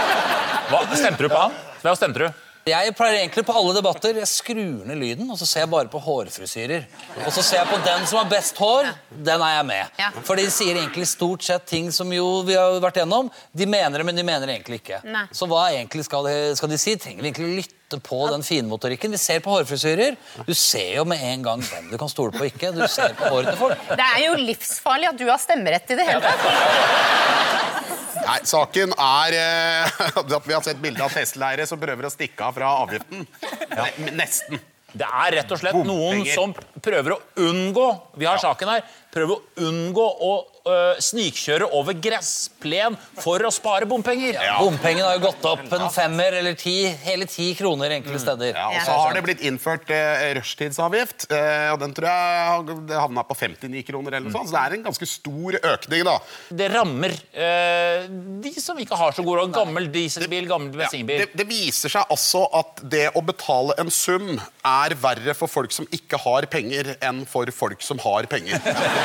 Hva, 0.71 0.81
stemte 0.97 1.23
du 1.23 1.29
på 1.29 1.39
han? 1.39 1.55
Hva 1.85 1.93
stemte 1.95 2.25
du? 2.25 2.27
Jeg 2.65 2.95
pleier 2.97 3.19
egentlig 3.19 3.43
på 3.45 3.53
alle 3.53 3.75
debatter 3.77 4.17
Jeg 4.17 4.25
skrur 4.25 4.87
ned 4.89 4.97
lyden, 4.97 5.27
og 5.29 5.37
så 5.37 5.45
ser 5.45 5.61
jeg 5.61 5.69
bare 5.69 5.85
på 5.93 5.99
hårfrisyrer. 6.01 6.87
Og 7.21 7.27
så 7.29 7.43
ser 7.45 7.59
jeg 7.59 7.69
på 7.69 7.77
den 7.85 8.07
som 8.09 8.17
har 8.17 8.31
best 8.31 8.57
hår. 8.57 8.87
Den 9.27 9.43
er 9.45 9.51
jeg 9.59 9.67
med. 9.69 9.99
Ja. 10.01 10.07
For 10.25 10.41
de 10.41 10.47
sier 10.49 10.79
egentlig 10.79 11.05
stort 11.11 11.45
sett 11.45 11.67
ting 11.69 11.91
som 11.93 12.09
jo 12.09 12.25
vi 12.47 12.57
har 12.57 12.79
vært 12.81 12.97
gjennom. 13.03 13.29
De 13.53 13.67
mener 13.69 14.01
det, 14.01 14.07
men 14.09 14.17
de 14.17 14.25
mener 14.25 14.49
det 14.49 14.55
egentlig 14.55 14.79
ikke. 14.81 15.03
Nei. 15.05 15.27
Så 15.29 15.45
hva 15.51 15.67
egentlig 15.75 16.07
skal 16.09 16.25
de, 16.25 16.33
skal 16.57 16.73
de 16.73 16.81
si? 16.81 16.97
Trenger 17.05 17.21
vi 17.21 17.29
egentlig 17.35 17.61
lytte 17.61 18.01
på 18.01 18.23
den 18.33 18.41
finmotorikken. 18.49 19.13
Vi 19.13 19.21
ser 19.21 19.45
på 19.45 19.53
hårfrisyrer. 19.53 20.17
Du 20.49 20.53
ser 20.57 20.95
jo 20.97 21.05
med 21.05 21.21
en 21.21 21.45
gang 21.45 21.61
hvem 21.69 21.93
du 21.93 21.99
kan 22.01 22.09
stole 22.09 22.33
på 22.33 22.47
og 22.47 22.49
ikke. 22.49 22.73
Du 22.73 22.81
ser 22.89 23.13
på 23.13 23.29
håret 23.29 23.53
til 23.53 23.61
folk. 23.61 23.89
Det 23.93 24.09
er 24.09 24.25
jo 24.25 24.41
livsfarlig 24.41 25.13
at 25.13 25.21
du 25.21 25.27
har 25.29 25.37
stemmerett 25.37 25.93
i 25.93 26.01
det 26.01 26.09
hele 26.09 26.33
tatt. 26.33 27.84
Nei, 28.25 28.37
saken 28.49 28.93
er 28.97 29.35
eh, 29.39 29.99
at 30.21 30.31
vi 30.49 30.55
har 30.55 30.63
sett 30.65 30.79
bilde 30.81 31.03
av 31.05 31.13
festleire 31.13 31.67
som 31.69 31.81
prøver 31.81 32.07
å 32.07 32.13
stikke 32.13 32.47
av 32.47 32.55
fra 32.57 32.71
avgiften. 32.85 33.27
Ja. 33.69 33.89
Nesten. 34.15 34.61
Det 34.95 35.07
er 35.07 35.33
rett 35.41 35.49
og 35.51 35.59
slett 35.59 35.75
noen 35.83 36.21
som 36.31 36.53
prøver 36.83 37.17
å 37.17 37.19
unngå 37.43 37.87
Vi 38.15 38.27
har 38.29 38.39
saken 38.39 38.69
her. 38.71 38.85
Prøver 39.15 39.37
å 39.37 39.67
unngå 39.69 40.05
å 40.27 40.31
øh, 40.67 40.97
snikkjøre 40.99 41.69
over 41.77 41.95
gressplen 42.03 42.97
for 43.23 43.39
å 43.47 43.51
spare 43.53 43.87
bompenger. 43.87 44.35
Bompengene 44.59 45.05
har 45.07 45.15
jo 45.15 45.23
gått 45.23 45.45
opp 45.47 45.75
en 45.77 45.85
femmer 45.93 46.35
eller 46.41 46.57
ti, 46.59 46.73
hele 47.05 47.27
ti 47.31 47.53
kroner 47.55 47.95
enkelte 47.95 48.19
steder. 48.19 48.51
Ja, 48.57 48.65
og 48.73 48.81
så 48.83 48.97
har 48.99 49.15
det 49.15 49.23
blitt 49.23 49.43
innført 49.47 49.91
eh, 49.95 50.25
rushtidsavgift, 50.35 51.29
eh, 51.31 51.69
og 51.71 51.79
den 51.83 51.95
tror 51.95 52.09
jeg 52.09 52.75
det 52.89 52.99
havna 52.99 53.23
på 53.29 53.37
59 53.39 53.85
kroner 53.87 54.17
eller 54.17 54.27
noe 54.27 54.35
sånt, 54.35 54.51
så 54.51 54.57
det 54.57 54.63
er 54.65 54.77
en 54.79 54.85
ganske 54.89 55.09
stor 55.13 55.59
økning, 55.61 56.03
da. 56.09 56.17
Det 56.63 56.69
rammer 56.75 57.15
øh, 57.15 58.11
de 58.43 58.53
som 58.59 58.83
ikke 58.83 58.99
har 58.99 59.15
så 59.15 59.23
god 59.23 59.41
råd. 59.45 59.55
Gammel 59.55 59.89
dieselbil, 59.95 60.51
gammel 60.51 60.75
bensinbil. 60.75 61.23
Det, 61.23 61.39
det 61.39 61.47
viser 61.47 61.93
seg 61.95 62.11
altså 62.11 62.43
at 62.59 62.83
det 62.83 63.07
å 63.15 63.23
betale 63.23 63.79
en 63.79 63.93
sum 63.93 64.35
er 64.35 64.99
verre 64.99 65.39
for 65.39 65.51
folk 65.51 65.71
som 65.71 65.87
ikke 65.95 66.19
har 66.25 66.51
penger, 66.51 66.97
enn 66.99 67.23
for 67.29 67.47
folk 67.55 67.79
som 67.85 68.01
har 68.03 68.27
penger. 68.27 68.59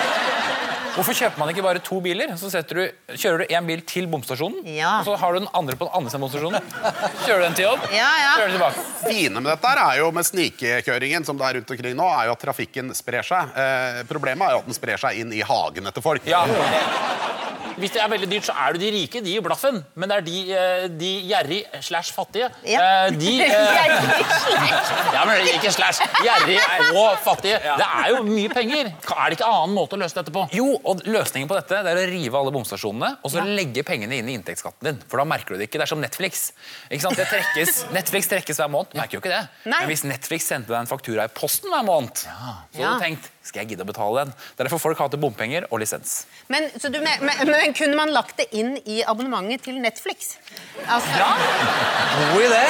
Hvorfor 0.90 1.14
kjøper 1.14 1.38
man 1.38 1.50
ikke 1.52 1.62
bare 1.64 1.80
to 1.84 2.00
biler? 2.02 2.32
Så 2.36 2.50
du, 2.66 2.80
kjører 3.14 3.44
du 3.44 3.52
én 3.54 3.68
bil 3.68 3.82
til 3.88 4.08
bomstasjonen, 4.10 4.64
og 4.66 5.06
så 5.06 5.14
har 5.22 5.32
du 5.32 5.38
den 5.40 5.48
andre 5.56 5.76
på 5.78 5.86
den 5.86 5.94
andre 5.96 6.10
siden 6.12 6.20
av 6.20 6.26
bomstasjonen. 6.26 6.66
Kjører 7.22 7.38
du 7.38 7.46
den 7.46 7.56
til 7.56 7.66
jobb, 7.68 7.86
kjører 7.94 8.50
du 8.50 8.56
tilbake. 8.56 8.84
fine 9.04 9.38
med 9.38 9.48
dette 9.52 9.74
er 9.84 10.00
jo 10.02 10.10
med 10.16 10.28
snikekjøringen 10.28 11.28
som 11.28 11.38
det 11.40 11.46
er 11.46 11.60
rundt 11.60 11.72
omkring 11.76 11.96
nå, 11.96 12.08
er 12.18 12.28
jo 12.28 12.34
at 12.34 12.44
trafikken 12.44 12.92
sprer 12.98 13.26
seg. 13.26 13.54
Eh, 13.54 14.02
problemet 14.10 14.48
er 14.48 14.58
jo 14.58 14.64
at 14.64 14.68
den 14.68 14.76
sprer 14.76 15.00
seg 15.00 15.22
inn 15.22 15.32
i 15.36 15.44
hagene 15.46 15.94
til 15.94 16.04
folk. 16.04 16.26
Ja. 16.28 16.42
Hvis 17.80 17.94
det 17.96 18.02
er 18.04 18.10
veldig 18.12 18.28
dyrt, 18.30 18.46
så 18.48 18.54
er 18.60 18.76
det 18.76 18.80
de 18.84 18.90
rike. 18.94 19.22
De 19.24 19.32
gir 19.34 19.44
blaffen. 19.44 19.80
Men 19.98 20.10
det 20.12 20.16
er 20.20 20.24
de, 20.26 20.36
eh, 20.54 20.86
de 21.00 21.10
gjerrig 21.30 21.60
slash 21.86 22.12
fattige. 22.16 22.50
Ja. 22.68 22.80
eh, 23.06 23.10
De, 23.16 23.32
eh, 23.46 24.04
ja, 25.16 25.24
men 25.26 25.40
ikke 25.54 25.72
slash. 25.74 26.00
Gjerrig 26.24 26.58
og 26.94 27.18
fattige. 27.24 27.58
Det 27.64 27.86
er 27.86 28.10
jo 28.14 28.22
mye 28.26 28.50
penger. 28.52 28.90
Er 28.92 29.32
det 29.32 29.38
ikke 29.38 29.48
annen 29.50 29.74
måte 29.76 29.96
å 29.98 30.00
løse 30.02 30.16
dette 30.20 30.32
på? 30.34 30.44
Jo, 30.56 30.68
og 30.84 31.02
løsningen 31.08 31.48
på 31.50 31.56
dette 31.58 31.80
det 31.86 31.92
er 31.94 32.00
å 32.02 32.06
rive 32.10 32.38
alle 32.40 32.52
bomstasjonene 32.54 33.12
og 33.24 33.32
så 33.32 33.42
legge 33.46 33.84
pengene 33.86 34.20
inn 34.20 34.28
i 34.30 34.36
inntektsskatten 34.38 34.90
din. 34.90 35.00
For 35.10 35.20
da 35.22 35.26
merker 35.28 35.54
du 35.56 35.60
det 35.62 35.68
ikke. 35.70 35.80
Det 35.80 35.86
er 35.88 35.92
som 35.94 36.02
Netflix. 36.02 36.50
Ikke 36.90 37.04
sant? 37.06 37.18
Det 37.20 37.28
trekkes, 37.30 37.82
Netflix 37.96 38.30
trekkes 38.30 38.60
hver 38.62 38.70
måned. 38.72 38.92
Du 38.94 39.00
Merker 39.00 39.18
jo 39.18 39.22
ikke 39.24 39.32
det. 39.32 39.42
Nei. 39.70 39.82
Men 39.84 39.92
hvis 39.94 40.04
Netflix 40.08 40.48
sendte 40.50 40.72
deg 40.74 40.80
en 40.82 40.90
faktura 40.90 41.26
i 41.28 41.32
posten 41.34 41.72
hver 41.72 41.86
måned, 41.88 42.16
så 42.20 42.34
hadde 42.36 42.80
Ja. 42.84 42.94
du 42.96 43.04
tenkt 43.06 43.30
skal 43.42 43.62
jeg 43.62 43.72
gidde 43.72 43.86
å 43.86 43.88
betale 43.88 44.26
den? 44.26 44.34
Det 44.36 44.62
er 44.62 44.68
derfor 44.68 44.82
folk 44.82 45.00
hater 45.00 45.20
bompenger 45.20 45.64
og 45.70 45.80
lisens. 45.80 46.24
Men, 46.52 46.68
så 46.76 46.90
du, 46.92 46.98
men, 47.00 47.24
men, 47.24 47.72
kunne 47.76 47.96
man 47.96 48.12
lagt 48.12 48.36
det 48.40 48.50
inn 48.52 48.74
i 48.84 49.00
abonnementet 49.00 49.64
til 49.64 49.80
Netflix? 49.80 50.34
Altså, 50.84 51.32
God 52.34 52.44
idé! 52.44 52.66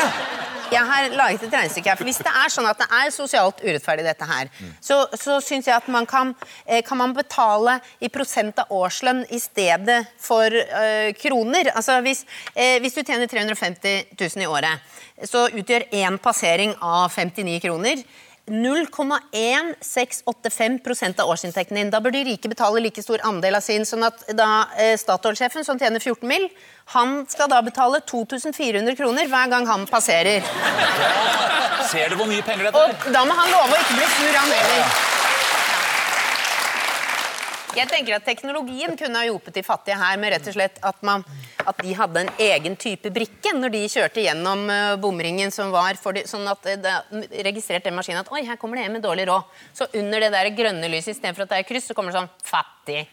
Jeg 0.70 0.87
har 0.87 1.09
laget 1.18 1.42
et 1.42 1.54
regnestykke 1.54 1.90
her. 1.90 1.98
for 1.98 2.06
Hvis 2.06 2.20
det 2.22 2.30
er 2.30 2.52
sånn 2.54 2.68
at 2.70 2.78
det 2.78 2.87
er 2.94 3.11
sosialt 3.11 3.59
urettferdig, 3.64 4.04
dette 4.06 4.28
her, 4.28 4.50
så, 4.78 5.00
så 5.18 5.40
syns 5.42 5.66
jeg 5.66 5.74
at 5.74 5.88
man 5.90 6.06
kan, 6.06 6.30
eh, 6.64 6.85
kan 6.87 7.00
man 7.00 7.14
betale 7.16 7.80
i 7.98 8.11
prosent 8.12 8.62
av 8.62 8.70
årslønn 8.70 9.24
i 9.35 9.40
stedet 9.42 9.98
for 10.22 10.46
øh, 10.46 11.11
kroner. 11.18 11.72
Altså 11.74 11.98
hvis, 12.06 12.22
øh, 12.54 12.78
hvis 12.85 12.94
du 12.94 13.02
tjener 13.02 13.26
350 13.26 14.14
000 14.14 14.44
i 14.44 14.46
året, 14.46 14.94
så 15.26 15.48
utgjør 15.50 15.90
én 15.90 16.22
passering 16.22 16.76
av 16.78 17.11
59 17.11 17.59
kroner 17.66 18.04
0,1685% 18.51 21.21
av 21.23 21.29
årsinntekten 21.31 21.77
din. 21.79 21.91
Da 21.93 22.01
bør 22.03 22.11
de 22.15 22.25
rike 22.27 22.49
betale 22.51 22.81
like 22.83 23.03
stor 23.03 23.19
andel 23.27 23.55
av 23.59 23.63
sin. 23.65 23.85
sånn 23.87 24.05
at 24.07 24.17
da 24.37 24.65
eh, 24.77 24.99
Statoil-sjefen, 25.01 25.65
som 25.65 25.79
tjener 25.79 26.01
14 26.01 26.29
mill., 26.29 26.49
han 26.97 27.27
skal 27.31 27.49
da 27.51 27.63
betale 27.63 28.01
2400 28.03 28.97
kroner 28.99 29.27
hver 29.31 29.47
gang 29.53 29.67
han 29.71 29.87
passerer. 29.87 30.43
Ser 31.91 32.09
du 32.11 32.17
hvor 32.19 32.27
mye 32.31 32.43
penger 32.43 32.65
dette 32.69 32.81
er? 32.89 32.93
Og 33.07 33.13
da 33.15 33.25
må 33.27 33.33
han 33.39 33.51
love 33.55 33.73
å 33.75 33.77
ikke 33.79 33.97
bli 34.01 34.09
sur, 34.19 34.35
han 34.35 34.51
heller. 34.59 35.19
Jeg 37.81 37.88
tenker 37.88 38.19
at 38.19 38.27
Teknologien 38.29 38.93
kunne 38.99 39.16
ha 39.16 39.25
hjulpet 39.25 39.57
de 39.57 39.62
fattige 39.64 39.97
her 39.97 40.19
med 40.21 40.35
rett 40.35 40.49
og 40.51 40.57
slett 40.57 40.77
at, 40.85 40.99
man, 41.07 41.25
at 41.64 41.79
de 41.81 41.95
hadde 41.97 42.25
en 42.27 42.33
egen 42.45 42.77
type 42.81 43.12
brikke 43.14 43.55
når 43.57 43.73
de 43.73 43.81
kjørte 43.88 44.25
gjennom 44.27 44.66
eh, 44.69 44.97
bomringen 45.01 45.55
som 45.55 45.73
var 45.73 45.97
for 46.01 46.16
de, 46.16 46.27
sånn 46.29 46.45
at 46.51 46.69
eh, 46.69 46.77
det 46.81 47.45
registrerte 47.47 47.88
den 47.88 47.97
maskinen 47.97 48.21
at 48.21 48.33
oi, 48.35 48.45
her 48.45 48.61
kommer 48.61 48.77
det 48.77 48.85
en 48.88 48.99
med 48.99 49.05
dårlig 49.07 49.27
råd. 49.31 49.49
Så 49.73 49.88
under 49.97 50.27
det 50.27 50.33
der 50.37 50.53
grønne 50.57 50.93
lyset 50.93 51.14
istedenfor 51.16 51.47
at 51.47 51.55
det 51.55 51.62
er 51.62 51.69
kryss, 51.71 51.88
så 51.88 51.97
kommer 51.97 52.12
det 52.12 52.21
sånn 52.21 52.33
fattig. 52.45 53.07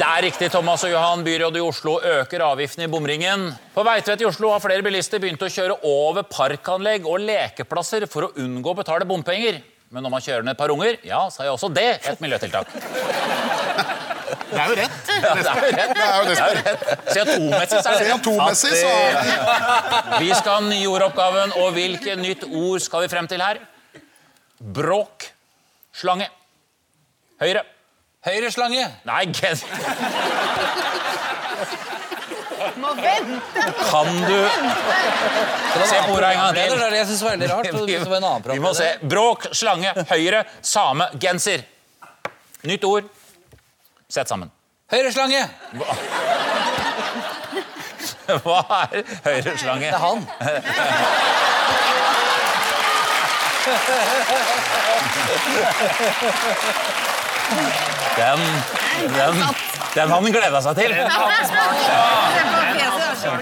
Det 0.00 0.06
er 0.06 0.22
riktig, 0.24 0.48
Thomas 0.50 0.82
og 0.86 0.94
Johan. 0.94 1.22
Byrådet 1.26 1.60
i 1.60 1.64
Oslo 1.66 1.98
øker 2.00 2.42
avgiften 2.46 2.86
i 2.86 2.90
bomringen. 2.90 3.50
På 3.74 3.84
Veitvet 3.84 4.22
i 4.22 4.26
Oslo 4.28 4.50
har 4.54 4.62
flere 4.62 4.82
bilister 4.86 5.20
begynt 5.22 5.42
å 5.44 5.50
kjøre 5.50 5.76
over 5.86 6.24
parkanlegg 6.30 7.06
og 7.10 7.20
lekeplasser 7.22 8.06
for 8.10 8.26
å 8.26 8.32
unngå 8.40 8.72
å 8.72 8.78
betale 8.80 9.06
bompenger. 9.06 9.60
Men 9.90 10.04
når 10.06 10.12
man 10.12 10.22
kjører 10.22 10.44
ned 10.46 10.54
et 10.54 10.58
par 10.60 10.70
unger, 10.70 11.00
ja, 11.02 11.24
så 11.34 11.42
er 11.42 11.48
jo 11.48 11.56
også 11.56 11.68
det 11.74 11.88
et 12.06 12.20
miljøtiltak. 12.22 12.68
Det 14.50 14.58
er 14.58 14.68
jo 14.70 14.76
rett. 14.78 15.10
Ja, 15.10 15.32
det 15.34 15.48
er 15.50 15.58
jo 15.58 15.70
rett. 15.74 15.94
Det 15.96 16.04
er 16.04 16.14
jo 16.14 16.24
det 16.28 16.36
som 16.38 16.46
er 16.46 16.54
rett. 16.60 16.80
CO2-messig 17.10 17.80
så 17.82 17.90
er 17.90 17.98
det 17.98 18.06
CO2-messig 18.10 18.72
så 18.78 18.92
Vi 20.22 20.30
skal 20.38 20.52
ha 20.52 20.60
nyordoppgaven, 20.68 21.56
og 21.58 21.74
hvilket 21.74 22.22
nytt 22.22 22.46
ord 22.46 22.82
skal 22.86 23.06
vi 23.06 23.10
frem 23.10 23.26
til 23.30 23.42
her? 23.42 23.62
Bråk. 24.78 25.26
Slange. 25.96 26.30
Høyre. 27.42 27.66
Høyreslange. 28.26 28.86
Nei, 29.10 29.24
gen... 29.34 29.58
Må 32.76 32.94
vente! 32.94 33.62
Kan 33.90 34.20
du 34.26 34.48
Se 35.86 35.96
på 36.06 36.12
ordet 36.12 36.30
en 36.30 36.38
gang 36.38 36.54
Det 36.54 36.62
er 36.62 36.68
til. 36.68 36.78
det 36.90 36.98
jeg 37.00 37.06
synes 37.06 37.22
var 37.22 37.30
veldig 37.30 37.50
rart. 37.50 37.66
Vi, 37.66 37.70
Det 37.98 38.16
annen 38.16 38.42
Vi 38.52 38.58
må 38.62 38.74
se. 38.74 38.88
Bråk, 39.02 39.46
slange, 39.52 39.92
høyre, 40.10 40.44
same, 40.62 41.08
genser. 41.20 41.64
Nytt 42.68 42.84
ord. 42.84 43.04
Sett 44.10 44.28
sammen. 44.28 44.50
Høyreslange! 44.90 45.44
Hva 48.44 48.58
er 48.92 49.02
høyreslange? 49.24 49.86
Det 49.86 49.94
er 49.94 50.02
han. 50.02 50.26
Den, 58.16 58.40
den, 59.16 59.42
den 59.94 60.12
han 60.14 60.24
gleda 60.32 60.60
seg 60.64 60.78
til. 60.78 60.92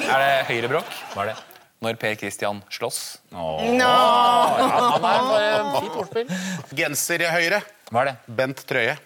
Er 0.09 0.19
det 0.23 0.33
høyrebråk? 0.49 0.89
Hva 1.15 1.25
er 1.25 1.33
det? 1.33 1.37
Når 1.85 1.95
Per 2.01 2.15
Christian 2.19 2.63
slåss? 2.75 2.99
Ja, 3.31 3.39
han 3.69 5.37
er 5.39 5.69
fint 5.77 5.99
ordspill. 6.01 6.33
Genser 6.75 7.23
i 7.23 7.29
høyre. 7.31 7.61
Hva 7.93 8.03
er 8.03 8.07
det? 8.11 8.17
Bent 8.41 8.65
Trøye. 8.67 8.97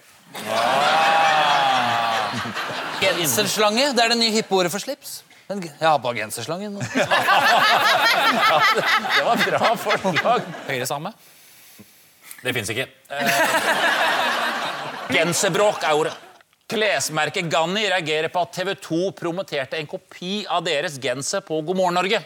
Genserslange. 3.03 3.91
Det 3.93 4.03
er 4.07 4.09
det 4.15 4.19
nye 4.23 4.33
hippe 4.39 4.57
ordet 4.57 4.73
for 4.73 4.81
slips. 4.83 5.21
Jeg 5.53 5.85
har 5.85 5.99
bare 6.01 6.17
genserslangen. 6.17 6.79
Det 9.13 9.25
var 9.27 9.37
bra 9.45 9.75
forslag. 9.77 10.41
Høyresame? 10.71 11.13
Det 12.43 12.55
fins 12.57 12.71
ikke. 12.73 12.87
Genserbråk 15.13 15.83
er 15.85 15.99
ordet. 15.99 16.13
Klesmerket 16.73 17.51
Ganni 17.53 17.83
reagerer 17.85 18.31
på 18.33 18.41
at 18.47 18.55
TV 18.57 18.71
2 18.81 19.01
promoterte 19.19 19.77
en 19.77 19.89
kopi 19.91 20.47
av 20.49 20.63
deres 20.65 20.97
genser 21.03 21.43
på 21.45 21.59
God 21.61 21.77
morgen 21.77 21.99
Norge. 22.01 22.23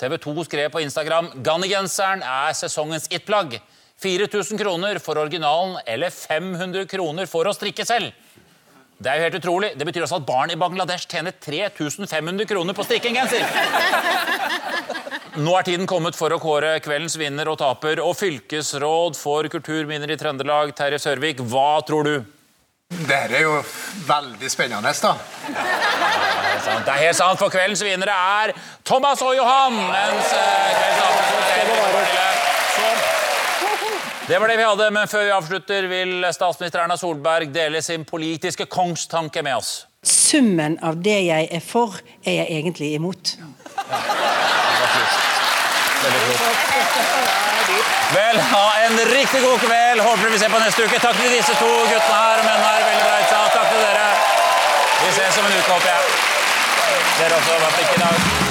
TV 0.00 0.16
2 0.18 0.44
skrev 0.48 0.72
på 0.74 0.82
Instagram 0.82 1.30
Ganni-genseren 1.46 2.24
er 2.26 2.56
sesongens 2.58 3.06
it-plagg. 3.14 3.60
4000 4.02 4.58
kroner 4.58 4.98
for 4.98 5.20
originalen 5.22 5.78
eller 5.86 6.10
500 6.10 6.88
kroner 6.90 7.30
for 7.30 7.46
å 7.46 7.54
strikke 7.54 7.86
selv. 7.86 8.10
Det 8.98 9.12
er 9.12 9.20
jo 9.20 9.26
helt 9.28 9.38
utrolig. 9.38 9.70
Det 9.78 9.86
betyr 9.86 10.08
også 10.08 10.18
at 10.18 10.26
barn 10.26 10.50
i 10.50 10.58
Bangladesh 10.58 11.06
tjener 11.06 11.38
3500 11.38 12.50
kroner 12.50 12.74
på 12.74 12.82
å 12.82 12.88
strikke 12.88 13.12
en 13.12 13.20
genser. 13.22 13.46
Nå 15.34 15.50
er 15.58 15.64
tiden 15.66 15.88
kommet 15.90 16.14
for 16.14 16.30
å 16.30 16.38
kåre 16.38 16.76
kveldens 16.78 17.16
vinner 17.18 17.48
og 17.50 17.56
taper. 17.58 17.98
Og 18.04 18.14
fylkesråd 18.14 19.16
for 19.18 19.48
kulturminner 19.50 20.12
i 20.14 20.16
Trøndelag, 20.20 20.70
Terje 20.78 21.00
Sørvik, 21.02 21.42
hva 21.50 21.80
tror 21.86 22.06
du? 22.06 22.14
Det 22.94 23.16
her 23.16 23.32
er 23.34 23.42
jo 23.42 23.56
veldig 24.06 24.50
spennende, 24.52 24.92
da. 25.02 25.16
Det 26.84 26.92
er 26.92 27.00
helt 27.00 27.18
sant, 27.18 27.40
for 27.40 27.50
kveldens 27.50 27.82
vinnere 27.82 28.14
er 28.14 28.54
Thomas 28.86 29.24
og 29.26 29.34
Johan. 29.34 29.80
Mens 29.90 30.30
eh. 30.38 30.84
Det 34.24 34.38
var 34.40 34.48
det 34.48 34.56
vi 34.56 34.64
hadde, 34.64 34.86
men 34.94 35.08
før 35.10 35.26
vi 35.26 35.32
avslutter, 35.34 35.86
vil 35.90 36.24
statsminister 36.32 36.80
Erna 36.80 36.96
Solberg 36.96 37.50
dele 37.52 37.82
sin 37.84 38.06
politiske 38.08 38.64
kongstanke 38.72 39.42
med 39.44 39.58
oss. 39.58 39.72
Summen 40.00 40.78
av 40.80 41.02
det 41.04 41.18
jeg 41.26 41.50
er 41.52 41.60
for, 41.60 41.98
er 42.24 42.38
jeg 42.38 42.62
egentlig 42.62 42.94
imot. 42.96 43.34
Vel, 48.14 48.40
ha 48.40 48.72
en 48.86 48.98
riktig 48.98 49.42
god 49.42 49.58
kveld. 49.60 50.00
Håper 50.00 50.28
vi 50.28 50.38
ser 50.38 50.48
på 50.48 50.58
neste 50.58 50.84
uke. 50.84 50.98
Takk 51.00 51.16
til 51.20 51.30
disse 51.36 51.54
to 51.60 51.68
guttene 51.68 52.16
her 52.16 52.38
og 52.40 52.44
mennene 52.48 52.70
her. 52.70 52.80
Veldig 52.88 53.04
bra. 53.04 53.16
Takk 53.58 53.68
til 53.72 53.80
dere. 53.84 54.08
Vi 55.02 55.12
ses 55.18 55.38
om 55.38 55.44
en 55.50 55.58
uke, 55.58 55.70
håper 55.72 55.88
jeg. 55.92 56.02
Dere 57.20 57.34
også. 57.42 57.52
Vær 57.60 57.70
flinke 57.76 57.94
i 57.94 58.02
dag. 58.06 58.43